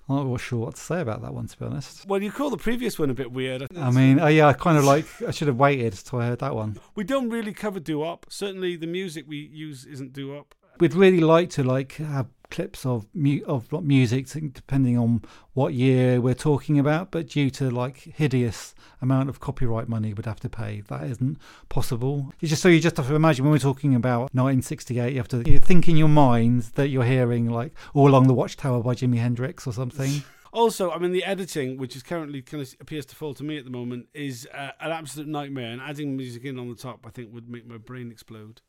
I'm 0.08 0.30
not 0.30 0.40
sure 0.40 0.58
what 0.58 0.74
to 0.74 0.80
say 0.80 1.00
about 1.00 1.22
that 1.22 1.32
one, 1.32 1.46
to 1.46 1.58
be 1.58 1.64
honest. 1.64 2.06
Well, 2.06 2.22
you 2.22 2.32
call 2.32 2.50
the 2.50 2.56
previous 2.56 2.98
one 2.98 3.10
a 3.10 3.14
bit 3.14 3.32
weird. 3.32 3.66
I 3.76 3.90
mean, 3.90 4.18
oh 4.18 4.26
yeah, 4.26 4.48
I 4.48 4.52
kind 4.52 4.76
of 4.76 4.84
like, 4.84 5.06
I 5.26 5.30
should 5.30 5.48
have 5.48 5.56
waited 5.56 5.92
till 5.92 6.18
I 6.18 6.26
heard 6.26 6.40
that 6.40 6.54
one. 6.54 6.78
We 6.94 7.04
don't 7.04 7.30
really 7.30 7.52
cover 7.52 7.80
up. 8.02 8.26
Certainly, 8.28 8.76
the 8.76 8.86
music 8.86 9.24
we 9.28 9.36
use 9.36 9.86
isn't 9.86 10.12
up. 10.36 10.54
We'd 10.82 10.94
really 10.94 11.20
like 11.20 11.48
to 11.50 11.62
like 11.62 11.92
have 11.98 12.26
clips 12.50 12.84
of 12.84 13.06
mu- 13.14 13.44
of 13.46 13.70
music 13.84 14.26
depending 14.52 14.98
on 14.98 15.22
what 15.54 15.74
year 15.74 16.20
we're 16.20 16.34
talking 16.34 16.76
about, 16.76 17.12
but 17.12 17.28
due 17.28 17.50
to 17.50 17.70
like 17.70 17.98
hideous 17.98 18.74
amount 19.00 19.28
of 19.28 19.38
copyright 19.38 19.88
money 19.88 20.12
we'd 20.12 20.26
have 20.26 20.40
to 20.40 20.48
pay, 20.48 20.80
that 20.88 21.04
isn't 21.04 21.38
possible. 21.68 22.32
You 22.40 22.48
just 22.48 22.62
so 22.62 22.68
you 22.68 22.80
just 22.80 22.96
have 22.96 23.06
to 23.06 23.14
imagine 23.14 23.44
when 23.44 23.52
we're 23.52 23.58
talking 23.58 23.94
about 23.94 24.34
1968, 24.34 25.12
you 25.12 25.18
have 25.18 25.28
to 25.28 25.48
you 25.48 25.60
think 25.60 25.86
in 25.86 25.96
your 25.96 26.08
mind 26.08 26.62
that 26.74 26.88
you're 26.88 27.04
hearing 27.04 27.48
like 27.48 27.74
"All 27.94 28.08
Along 28.08 28.26
the 28.26 28.34
Watchtower" 28.34 28.82
by 28.82 28.96
Jimi 28.96 29.18
Hendrix 29.18 29.68
or 29.68 29.72
something. 29.72 30.24
Also, 30.52 30.90
I 30.90 30.98
mean, 30.98 31.12
the 31.12 31.24
editing, 31.24 31.78
which 31.78 31.96
is 31.96 32.02
currently 32.02 32.42
kind 32.42 32.62
of 32.62 32.74
appears 32.78 33.06
to 33.06 33.16
fall 33.16 33.32
to 33.32 33.42
me 33.42 33.56
at 33.56 33.64
the 33.64 33.70
moment, 33.70 34.08
is 34.12 34.46
uh, 34.52 34.72
an 34.80 34.92
absolute 34.92 35.26
nightmare. 35.26 35.70
And 35.70 35.80
adding 35.80 36.14
music 36.14 36.44
in 36.44 36.58
on 36.58 36.68
the 36.68 36.74
top, 36.74 37.06
I 37.06 37.08
think, 37.08 37.32
would 37.32 37.48
make 37.48 37.66
my 37.66 37.78
brain 37.78 38.10
explode. 38.10 38.60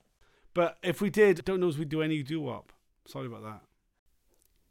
But 0.54 0.78
if 0.84 1.02
we 1.02 1.10
did, 1.10 1.44
don't 1.46 1.60
know 1.60 1.70
if 1.70 1.78
we'd 1.78 1.90
do 1.90 2.02
any 2.02 2.22
doo 2.24 2.42
wop. 2.42 2.72
Sorry 3.06 3.28
about 3.28 3.44
that. 3.44 3.62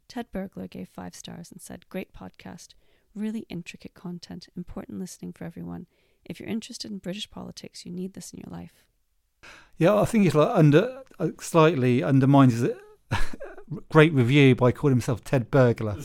Ted 0.07 0.27
Burglar 0.31 0.67
gave 0.67 0.89
five 0.89 1.15
stars 1.15 1.51
and 1.51 1.61
said, 1.61 1.89
Great 1.89 2.13
podcast. 2.13 2.69
Really 3.15 3.45
intricate 3.49 3.93
content, 3.93 4.47
important 4.55 4.99
listening 4.99 5.33
for 5.33 5.43
everyone. 5.43 5.87
If 6.25 6.39
you're 6.39 6.49
interested 6.49 6.89
in 6.89 6.97
British 6.97 7.29
politics, 7.29 7.85
you 7.85 7.91
need 7.91 8.13
this 8.13 8.33
in 8.33 8.39
your 8.39 8.51
life. 8.51 8.85
Yeah, 9.77 9.99
I 9.99 10.05
think 10.05 10.25
it's 10.25 10.35
like 10.35 10.49
under 10.55 11.03
uh, 11.19 11.29
slightly 11.39 12.01
undermines 12.01 12.53
his 12.53 12.71
great 13.89 14.13
review 14.13 14.55
by 14.55 14.71
calling 14.71 14.95
himself 14.95 15.23
Ted 15.23 15.51
Burglar. 15.51 15.97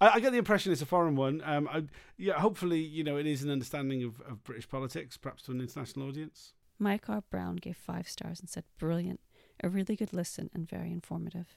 I, 0.00 0.10
I 0.10 0.20
get 0.20 0.32
the 0.32 0.38
impression 0.38 0.72
it's 0.72 0.82
a 0.82 0.86
foreign 0.86 1.16
one. 1.16 1.42
Um, 1.44 1.68
I, 1.70 1.84
yeah, 2.16 2.34
hopefully, 2.34 2.80
you 2.80 3.02
know, 3.02 3.16
it 3.16 3.26
is 3.26 3.42
an 3.42 3.50
understanding 3.50 4.04
of, 4.04 4.20
of 4.22 4.44
British 4.44 4.68
politics, 4.68 5.16
perhaps 5.16 5.42
to 5.44 5.52
an 5.52 5.60
international 5.60 6.08
audience. 6.08 6.52
Mike 6.78 7.08
R. 7.08 7.22
Brown 7.30 7.56
gave 7.56 7.76
five 7.76 8.08
stars 8.08 8.40
and 8.40 8.48
said, 8.48 8.64
Brilliant. 8.78 9.20
A 9.62 9.68
really 9.68 9.94
good 9.94 10.12
listen 10.12 10.50
and 10.52 10.68
very 10.68 10.90
informative. 10.90 11.56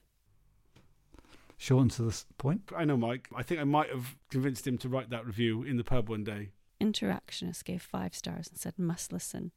Short 1.58 1.82
and 1.82 1.92
to 1.92 2.04
the 2.04 2.24
point. 2.38 2.62
I 2.76 2.86
know 2.86 2.98
Mike. 2.98 3.28
I 3.36 3.42
think 3.42 3.60
I 3.60 3.64
might 3.64 3.90
have 3.90 4.16
convinced 4.30 4.68
him 4.68 4.78
to 4.80 4.90
write 4.90 5.10
that 5.10 5.26
review 5.26 5.64
in 5.64 5.78
the 5.78 5.84
pub 5.84 6.08
one 6.08 6.24
day. 6.24 6.50
Interactionist 6.80 7.66
gave 7.66 7.82
five 7.82 8.14
stars 8.14 8.48
and 8.48 8.60
said, 8.60 8.78
Must 8.78 9.12
listen. 9.12 9.52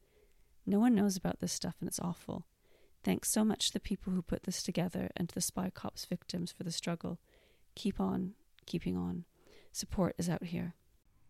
No 0.65 0.79
one 0.79 0.95
knows 0.95 1.15
about 1.15 1.39
this 1.39 1.53
stuff 1.53 1.75
and 1.79 1.87
it's 1.87 1.99
awful. 1.99 2.45
Thanks 3.03 3.31
so 3.31 3.43
much 3.43 3.67
to 3.67 3.73
the 3.73 3.79
people 3.79 4.13
who 4.13 4.21
put 4.21 4.43
this 4.43 4.61
together 4.63 5.09
and 5.15 5.29
to 5.29 5.35
the 5.35 5.41
Spycops 5.41 6.07
victims 6.07 6.51
for 6.51 6.63
the 6.63 6.71
struggle. 6.71 7.19
Keep 7.75 7.99
on, 7.99 8.33
keeping 8.65 8.95
on. 8.95 9.25
Support 9.71 10.15
is 10.17 10.29
out 10.29 10.45
here. 10.45 10.75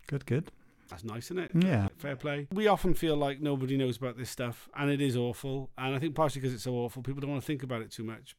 Good, 0.07 0.25
good. 0.25 0.51
That's 0.91 1.03
nice, 1.05 1.25
isn't 1.31 1.39
it? 1.39 1.51
Yeah. 1.55 1.87
Fair 1.97 2.15
play. 2.17 2.47
We 2.51 2.67
often 2.67 2.93
feel 2.93 3.15
like 3.15 3.39
nobody 3.41 3.77
knows 3.77 3.97
about 3.97 4.17
this 4.17 4.29
stuff, 4.29 4.69
and 4.77 4.91
it 4.91 5.01
is 5.01 5.15
awful. 5.15 5.71
And 5.77 5.95
I 5.95 5.99
think 5.99 6.15
partially 6.15 6.41
because 6.41 6.53
it's 6.53 6.63
so 6.63 6.73
awful, 6.75 7.01
people 7.01 7.21
don't 7.21 7.31
want 7.31 7.41
to 7.41 7.47
think 7.47 7.63
about 7.63 7.81
it 7.81 7.91
too 7.91 8.03
much. 8.03 8.35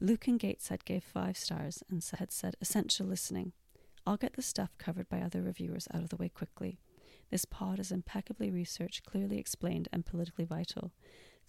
Lucan 0.00 0.38
Gateshead 0.38 0.86
gave 0.86 1.04
five 1.04 1.36
stars 1.36 1.82
and 1.90 2.02
had 2.18 2.32
said, 2.32 2.56
Essential 2.60 3.06
listening. 3.06 3.52
I'll 4.06 4.16
get 4.16 4.32
the 4.32 4.42
stuff 4.42 4.70
covered 4.78 5.10
by 5.10 5.20
other 5.20 5.42
reviewers 5.42 5.86
out 5.92 6.02
of 6.02 6.08
the 6.08 6.16
way 6.16 6.30
quickly. 6.30 6.80
This 7.30 7.44
pod 7.44 7.78
is 7.78 7.92
impeccably 7.92 8.50
researched, 8.50 9.04
clearly 9.04 9.38
explained, 9.38 9.88
and 9.92 10.06
politically 10.06 10.46
vital. 10.46 10.92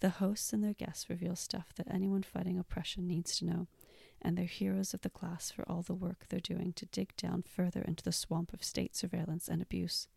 The 0.00 0.10
hosts 0.10 0.52
and 0.52 0.62
their 0.62 0.74
guests 0.74 1.08
reveal 1.08 1.34
stuff 1.34 1.72
that 1.76 1.88
anyone 1.90 2.22
fighting 2.22 2.58
oppression 2.58 3.08
needs 3.08 3.36
to 3.38 3.46
know, 3.46 3.68
and 4.20 4.36
they're 4.36 4.44
heroes 4.44 4.92
of 4.92 5.00
the 5.00 5.10
class 5.10 5.50
for 5.50 5.64
all 5.68 5.82
the 5.82 5.94
work 5.94 6.26
they're 6.28 6.40
doing 6.40 6.72
to 6.74 6.86
dig 6.86 7.16
down 7.16 7.42
further 7.42 7.82
into 7.82 8.04
the 8.04 8.12
swamp 8.12 8.52
of 8.52 8.62
state 8.62 8.94
surveillance 8.94 9.48
and 9.48 9.62
abuse. 9.62 10.08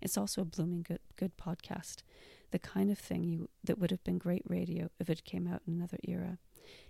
It's 0.00 0.16
also 0.16 0.42
a 0.42 0.46
blooming 0.46 0.82
good 0.82 1.00
good 1.16 1.36
podcast, 1.36 2.02
the 2.50 2.58
kind 2.58 2.90
of 2.90 2.98
thing 2.98 3.24
you 3.24 3.48
that 3.64 3.78
would 3.78 3.90
have 3.90 4.04
been 4.04 4.18
great 4.18 4.42
radio 4.46 4.90
if 4.98 5.10
it 5.10 5.24
came 5.24 5.46
out 5.46 5.62
in 5.66 5.74
another 5.74 5.98
era. 6.04 6.38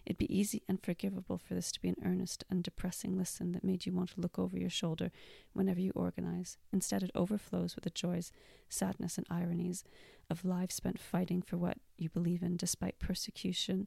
It'd 0.05 0.19
be 0.19 0.37
easy 0.37 0.63
and 0.69 0.83
forgivable 0.83 1.39
for 1.39 1.55
this 1.55 1.71
to 1.73 1.81
be 1.81 1.89
an 1.89 1.97
earnest 2.05 2.45
and 2.51 2.65
depressing 2.65 3.17
listen 3.17 3.53
that 3.53 3.65
made 3.65 3.87
you 3.87 3.93
want 3.93 4.11
to 4.11 4.21
look 4.21 4.39
over 4.39 4.59
your 4.59 4.71
shoulder 4.71 5.11
whenever 5.53 5.81
you 5.81 5.93
organize. 5.95 6.57
Instead, 6.73 7.03
it 7.03 7.11
overflows 7.15 7.75
with 7.77 7.85
the 7.85 7.91
joys, 7.91 8.33
sadness, 8.69 9.19
and 9.19 9.27
ironies 9.31 9.85
of 10.31 10.45
lives 10.45 10.75
spent 10.75 10.99
fighting 10.99 11.43
for 11.43 11.57
what 11.57 11.79
you 11.97 12.09
believe 12.09 12.43
in 12.43 12.57
despite 12.57 12.99
persecution, 12.99 13.87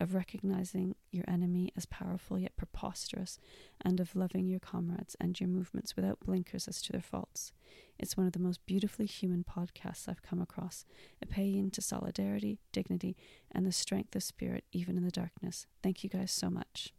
of 0.00 0.14
recognizing 0.14 0.96
your 1.10 1.24
enemy 1.28 1.70
as 1.76 1.86
powerful 1.86 2.38
yet 2.38 2.56
preposterous, 2.56 3.38
and 3.84 4.00
of 4.00 4.16
loving 4.16 4.48
your 4.48 4.58
comrades 4.58 5.14
and 5.20 5.38
your 5.38 5.48
movements 5.48 5.94
without 5.94 6.18
blinkers 6.20 6.66
as 6.66 6.80
to 6.82 6.92
their 6.92 7.02
faults. 7.02 7.52
It's 7.98 8.16
one 8.16 8.26
of 8.26 8.32
the 8.32 8.38
most 8.38 8.64
beautifully 8.64 9.06
human 9.06 9.44
podcasts 9.44 10.08
I've 10.08 10.22
come 10.22 10.40
across, 10.40 10.86
a 11.22 11.26
paean 11.26 11.70
to 11.72 11.82
solidarity, 11.82 12.58
dignity, 12.72 13.16
and 13.52 13.66
the 13.66 13.72
strength 13.72 14.16
of 14.16 14.22
spirit 14.22 14.64
even 14.72 14.96
in 14.96 15.04
the 15.04 15.10
darkness. 15.10 15.66
Thank 15.82 16.02
you 16.02 16.08
guys 16.10 16.32
so 16.32 16.48
much. 16.48 16.94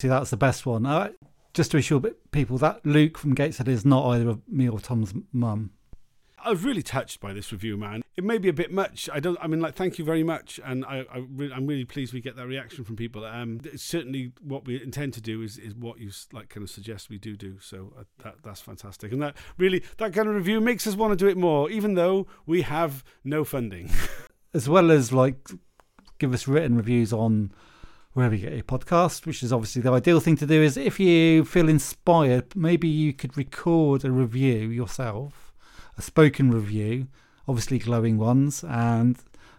See, 0.00 0.08
that's 0.08 0.30
the 0.30 0.36
best 0.36 0.64
one. 0.64 0.86
Uh, 0.86 1.10
just 1.52 1.72
to 1.72 1.76
assure 1.76 2.00
people 2.30 2.56
that 2.58 2.86
Luke 2.86 3.18
from 3.18 3.34
Gateshead 3.34 3.68
is 3.68 3.84
not 3.84 4.06
either 4.06 4.30
of 4.30 4.48
me 4.48 4.68
or 4.68 4.80
Tom's 4.80 5.12
mum. 5.32 5.72
I 6.42 6.50
was 6.50 6.62
really 6.62 6.82
touched 6.82 7.20
by 7.20 7.32
this 7.32 7.52
review, 7.52 7.76
man. 7.76 8.02
It 8.18 8.24
may 8.24 8.38
be 8.38 8.48
a 8.48 8.52
bit 8.52 8.72
much. 8.72 9.08
I 9.12 9.20
don't. 9.20 9.38
I 9.40 9.46
mean, 9.46 9.60
like, 9.60 9.76
thank 9.76 9.96
you 9.96 10.04
very 10.04 10.24
much, 10.24 10.58
and 10.64 10.84
I, 10.84 11.04
I 11.08 11.18
I'm 11.54 11.68
really 11.68 11.84
pleased 11.84 12.12
we 12.12 12.20
get 12.20 12.34
that 12.34 12.48
reaction 12.48 12.82
from 12.82 12.96
people. 12.96 13.24
Um, 13.24 13.60
certainly 13.76 14.32
what 14.42 14.66
we 14.66 14.82
intend 14.82 15.14
to 15.14 15.20
do 15.20 15.40
is 15.40 15.56
is 15.56 15.72
what 15.76 16.00
you 16.00 16.10
like 16.32 16.48
kind 16.48 16.64
of 16.64 16.68
suggest 16.68 17.10
we 17.10 17.18
do 17.18 17.36
do. 17.36 17.60
So 17.60 17.92
uh, 17.96 18.02
that 18.24 18.42
that's 18.42 18.60
fantastic, 18.60 19.12
and 19.12 19.22
that 19.22 19.36
really 19.56 19.84
that 19.98 20.12
kind 20.12 20.28
of 20.28 20.34
review 20.34 20.60
makes 20.60 20.84
us 20.88 20.96
want 20.96 21.12
to 21.12 21.16
do 21.16 21.28
it 21.28 21.36
more, 21.36 21.70
even 21.70 21.94
though 21.94 22.26
we 22.44 22.62
have 22.62 23.04
no 23.22 23.44
funding. 23.44 23.88
as 24.52 24.68
well 24.68 24.90
as 24.90 25.12
like 25.12 25.48
give 26.18 26.34
us 26.34 26.48
written 26.48 26.76
reviews 26.76 27.12
on 27.12 27.52
wherever 28.14 28.34
you 28.34 28.42
get 28.42 28.52
your 28.52 28.64
podcast, 28.64 29.26
which 29.26 29.44
is 29.44 29.52
obviously 29.52 29.80
the 29.80 29.92
ideal 29.92 30.18
thing 30.18 30.34
to 30.38 30.46
do. 30.46 30.60
Is 30.60 30.76
if 30.76 30.98
you 30.98 31.44
feel 31.44 31.68
inspired, 31.68 32.56
maybe 32.56 32.88
you 32.88 33.12
could 33.12 33.36
record 33.36 34.04
a 34.04 34.10
review 34.10 34.70
yourself 34.70 35.48
a 35.98 36.02
spoken 36.02 36.50
review, 36.50 37.08
obviously 37.48 37.78
glowing 37.78 38.18
ones, 38.18 38.62
and 38.64 39.18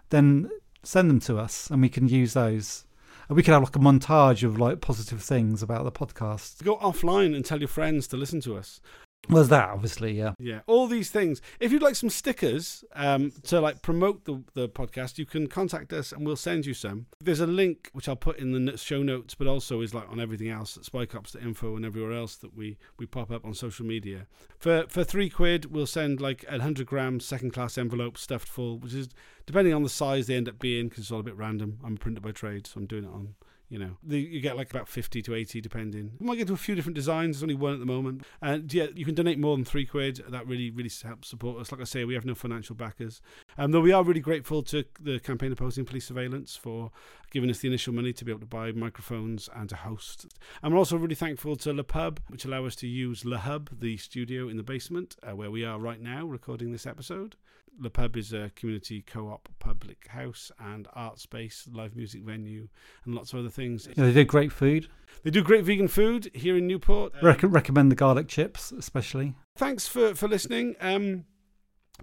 then 0.10 0.50
send 0.84 1.10
them 1.10 1.20
to 1.22 1.38
us, 1.38 1.70
and 1.70 1.82
we 1.82 1.90
can 1.90 2.08
use 2.08 2.34
those. 2.34 2.86
And 3.28 3.36
we 3.36 3.44
could 3.44 3.54
have 3.54 3.64
like 3.64 3.76
a 3.76 3.80
montage 3.80 4.44
of 4.44 4.58
like 4.58 4.82
positive 4.82 5.22
things 5.22 5.62
about 5.62 5.84
the 5.84 5.92
podcast. 5.92 6.64
Go 6.64 6.78
offline 6.78 7.36
and 7.36 7.44
tell 7.44 7.60
your 7.60 7.68
friends 7.68 8.08
to 8.08 8.18
listen 8.18 8.42
to 8.42 8.56
us. 8.58 8.82
Was 9.28 9.50
that 9.50 9.70
obviously, 9.70 10.14
yeah. 10.14 10.34
Yeah, 10.40 10.62
all 10.66 10.88
these 10.88 11.12
things. 11.12 11.42
If 11.60 11.72
you'd 11.72 11.84
like 11.84 11.96
some 11.96 12.10
stickers 12.10 12.84
um, 12.94 13.32
to 13.44 13.62
like 13.62 13.82
promote 13.82 14.26
the, 14.26 14.44
the 14.56 14.68
podcast, 14.68 15.18
you 15.20 15.26
can 15.26 15.48
contact 15.48 15.94
us 15.94 16.12
and 16.12 16.26
we'll 16.26 16.36
send 16.36 16.66
you 16.66 16.74
some. 16.74 17.06
There's 17.20 17.40
a 17.40 17.48
link 17.48 17.90
which 17.94 18.10
I'll 18.10 18.16
put 18.16 18.40
in 18.40 18.66
the 18.66 18.78
show 18.78 19.04
notes, 19.04 19.36
but 19.36 19.46
also 19.46 19.82
is 19.82 19.94
like 19.94 20.10
on 20.10 20.20
everything 20.20 20.50
else 20.50 20.78
at 20.78 20.84
spycops.info 20.84 21.76
and 21.76 21.86
everywhere 21.86 22.14
else 22.14 22.38
that 22.38 22.56
we, 22.56 22.78
we 22.98 23.06
pop 23.06 23.30
up 23.30 23.46
on 23.46 23.54
social 23.54 23.86
media. 23.86 24.26
For 24.58 24.86
for 24.90 25.04
three 25.04 25.30
quid, 25.30 25.72
we'll 25.72 25.86
send 25.86 26.20
like 26.20 26.44
a 26.50 26.60
hundred 26.60 26.88
gram 26.88 27.20
second 27.20 27.52
class 27.52 27.78
envelope 27.78 28.18
stuffed 28.18 28.48
full, 28.48 28.80
which 28.80 28.94
is 28.94 29.10
depending 29.46 29.74
on 29.74 29.84
the 29.84 29.90
size 29.90 30.28
they 30.28 30.36
end 30.36 30.50
up 30.50 30.60
being 30.60 30.90
because 30.90 31.04
it's 31.04 31.12
all 31.12 31.20
a 31.20 31.24
bit 31.24 31.38
random. 31.38 31.80
I'm 31.84 31.94
a 31.96 31.98
printer 31.98 32.22
by 32.22 32.32
trade, 32.32 32.66
so 32.66 32.80
I'm 32.80 32.88
doing 32.88 33.04
it 33.04 33.12
on 33.14 33.36
you 33.70 33.78
know, 33.78 33.98
the, 34.04 34.20
you 34.20 34.42
get 34.42 34.58
like 34.58 34.72
about 34.72 34.88
50 34.88 35.22
to 35.22 35.36
80 35.36 35.62
depending. 35.62 36.14
We 36.20 36.26
might 36.26 36.38
get 36.38 36.48
to 36.48 36.54
a 36.54 36.58
few 36.58 36.74
different 36.74 36.96
designs. 36.96 37.38
There's 37.38 37.44
only 37.44 37.56
one 37.56 37.74
at 37.74 37.80
the 37.80 37.86
moment. 37.86 38.24
And 38.42 38.74
yeah, 38.74 38.88
you 38.96 39.06
can 39.06 39.14
donate 39.14 39.38
more 39.38 39.56
than 39.56 39.64
three 39.64 39.86
quid. 39.86 40.24
That 40.28 40.48
really, 40.48 40.72
really 40.72 40.92
helps 41.04 41.30
support 41.30 41.62
us. 41.62 41.72
Like 41.72 41.80
I 41.80 41.84
say, 41.84 42.04
we 42.04 42.16
have 42.16 42.26
no 42.26 42.34
financial 42.34 42.76
backers. 42.76 43.22
Um, 43.58 43.72
though 43.72 43.82
we 43.82 43.92
are 43.92 44.04
really 44.04 44.22
grateful 44.22 44.64
to 44.64 44.86
the 45.00 45.20
Campaign 45.20 45.52
Opposing 45.52 45.86
Police 45.86 46.08
Surveillance 46.08 46.56
for 46.56 46.92
giving 47.32 47.50
us 47.52 47.60
the 47.60 47.68
initial 47.68 47.94
money 47.94 48.12
to 48.12 48.26
be 48.26 48.32
able 48.32 48.42
to 48.42 48.48
buy 48.48 48.72
microphones 48.72 49.50
and 49.56 49.70
to 49.70 49.76
host. 49.76 50.26
And 50.64 50.74
we're 50.74 50.80
also 50.80 50.98
really 50.98 51.16
thankful 51.16 51.56
to 51.58 51.72
Le 51.72 51.84
Pub, 51.84 52.20
which 52.28 52.46
allow 52.46 52.66
us 52.66 52.76
to 52.78 52.88
use 52.88 53.24
Le 53.24 53.38
Hub, 53.38 53.70
the 53.80 53.98
studio 53.98 54.50
in 54.50 54.58
the 54.58 54.64
basement 54.64 55.16
uh, 55.22 55.36
where 55.36 55.52
we 55.52 55.64
are 55.64 55.80
right 55.80 56.02
now 56.02 56.26
recording 56.26 56.72
this 56.72 56.88
episode. 56.88 57.36
Le 57.80 57.90
Pub 57.90 58.18
is 58.18 58.34
a 58.34 58.52
community 58.56 59.02
co-op 59.02 59.48
public 59.60 60.08
house 60.10 60.52
and 60.60 60.88
art 60.94 61.20
space, 61.20 61.68
live 61.72 61.96
music 61.96 62.24
venue, 62.24 62.68
and 63.06 63.16
lots 63.16 63.32
of 63.34 63.40
other 63.40 63.50
things. 63.50 63.88
Yeah, 63.96 64.06
they 64.06 64.14
do 64.14 64.26
great 64.26 64.52
food. 64.52 64.88
They 65.24 65.32
do 65.32 65.42
great 65.42 65.64
vegan 65.64 65.88
food 65.88 66.30
here 66.34 66.58
in 66.58 66.68
Newport. 66.68 67.14
Um, 67.16 67.26
Rec- 67.26 67.44
recommend 67.44 67.92
the 67.92 67.96
garlic 67.96 68.28
chips, 68.28 68.72
especially. 68.72 69.36
Thanks 69.56 69.88
for 69.88 70.14
for 70.14 70.28
listening. 70.28 70.76
Um, 70.82 71.26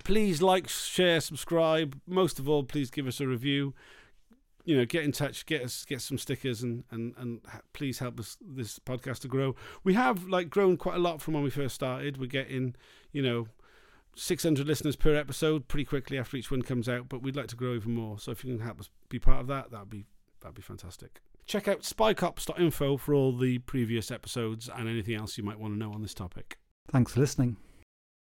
please 0.05 0.43
like, 0.43 0.69
share, 0.69 1.21
subscribe. 1.21 2.01
Most 2.07 2.39
of 2.39 2.49
all, 2.49 2.65
please 2.65 2.91
give 2.91 3.07
us 3.07 3.21
a 3.21 3.27
review. 3.27 3.75
You 4.65 4.77
know, 4.77 4.85
get 4.85 5.05
in 5.05 5.12
touch, 5.12 5.47
get 5.47 5.62
us, 5.62 5.85
get 5.85 6.01
some 6.01 6.19
stickers, 6.19 6.62
and 6.62 6.85
and 6.91 7.15
and 7.19 7.41
please 7.73 7.99
help 7.99 8.19
us 8.19 8.37
this 8.41 8.79
podcast 8.79 9.21
to 9.21 9.29
grow. 9.29 9.55
We 9.85 9.95
have 9.95 10.27
like 10.27 10.51
grown 10.51 10.77
quite 10.77 10.97
a 10.97 11.01
lot 11.01 11.21
from 11.21 11.35
when 11.35 11.43
we 11.43 11.51
first 11.51 11.75
started. 11.75 12.19
We're 12.19 12.27
getting, 12.27 12.75
you 13.12 13.23
know, 13.23 13.47
600 14.16 14.66
listeners 14.66 14.96
per 14.96 15.14
episode 15.14 15.69
pretty 15.69 15.85
quickly 15.85 16.19
after 16.19 16.37
each 16.37 16.50
one 16.50 16.62
comes 16.62 16.88
out, 16.88 17.08
but 17.08 17.23
we'd 17.23 17.37
like 17.37 17.48
to 17.48 17.56
grow 17.56 17.75
even 17.75 17.94
more. 17.94 18.19
So 18.19 18.33
if 18.33 18.44
you 18.44 18.56
can 18.56 18.64
help 18.64 18.81
us 18.81 18.90
be 19.08 19.19
part 19.19 19.40
of 19.40 19.46
that, 19.48 19.71
that'd 19.71 19.90
be 19.90 20.06
that'd 20.40 20.54
be 20.54 20.62
fantastic. 20.62 21.21
Check 21.44 21.69
out 21.69 21.83
spycops.info 21.83 22.96
for 22.96 23.14
all 23.14 23.37
the 23.37 23.58
previous 23.60 24.10
episodes 24.10 24.69
and 24.75 24.88
anything 24.88 25.14
else 25.14 25.38
you 25.38 25.44
might 25.44 25.60
want 25.60 25.75
to 25.75 25.79
know 25.79 25.92
on 25.92 26.02
this 26.02 26.14
topic. 26.14 26.58
Thanks 26.90 27.12
for 27.12 27.21
listening. 27.21 27.56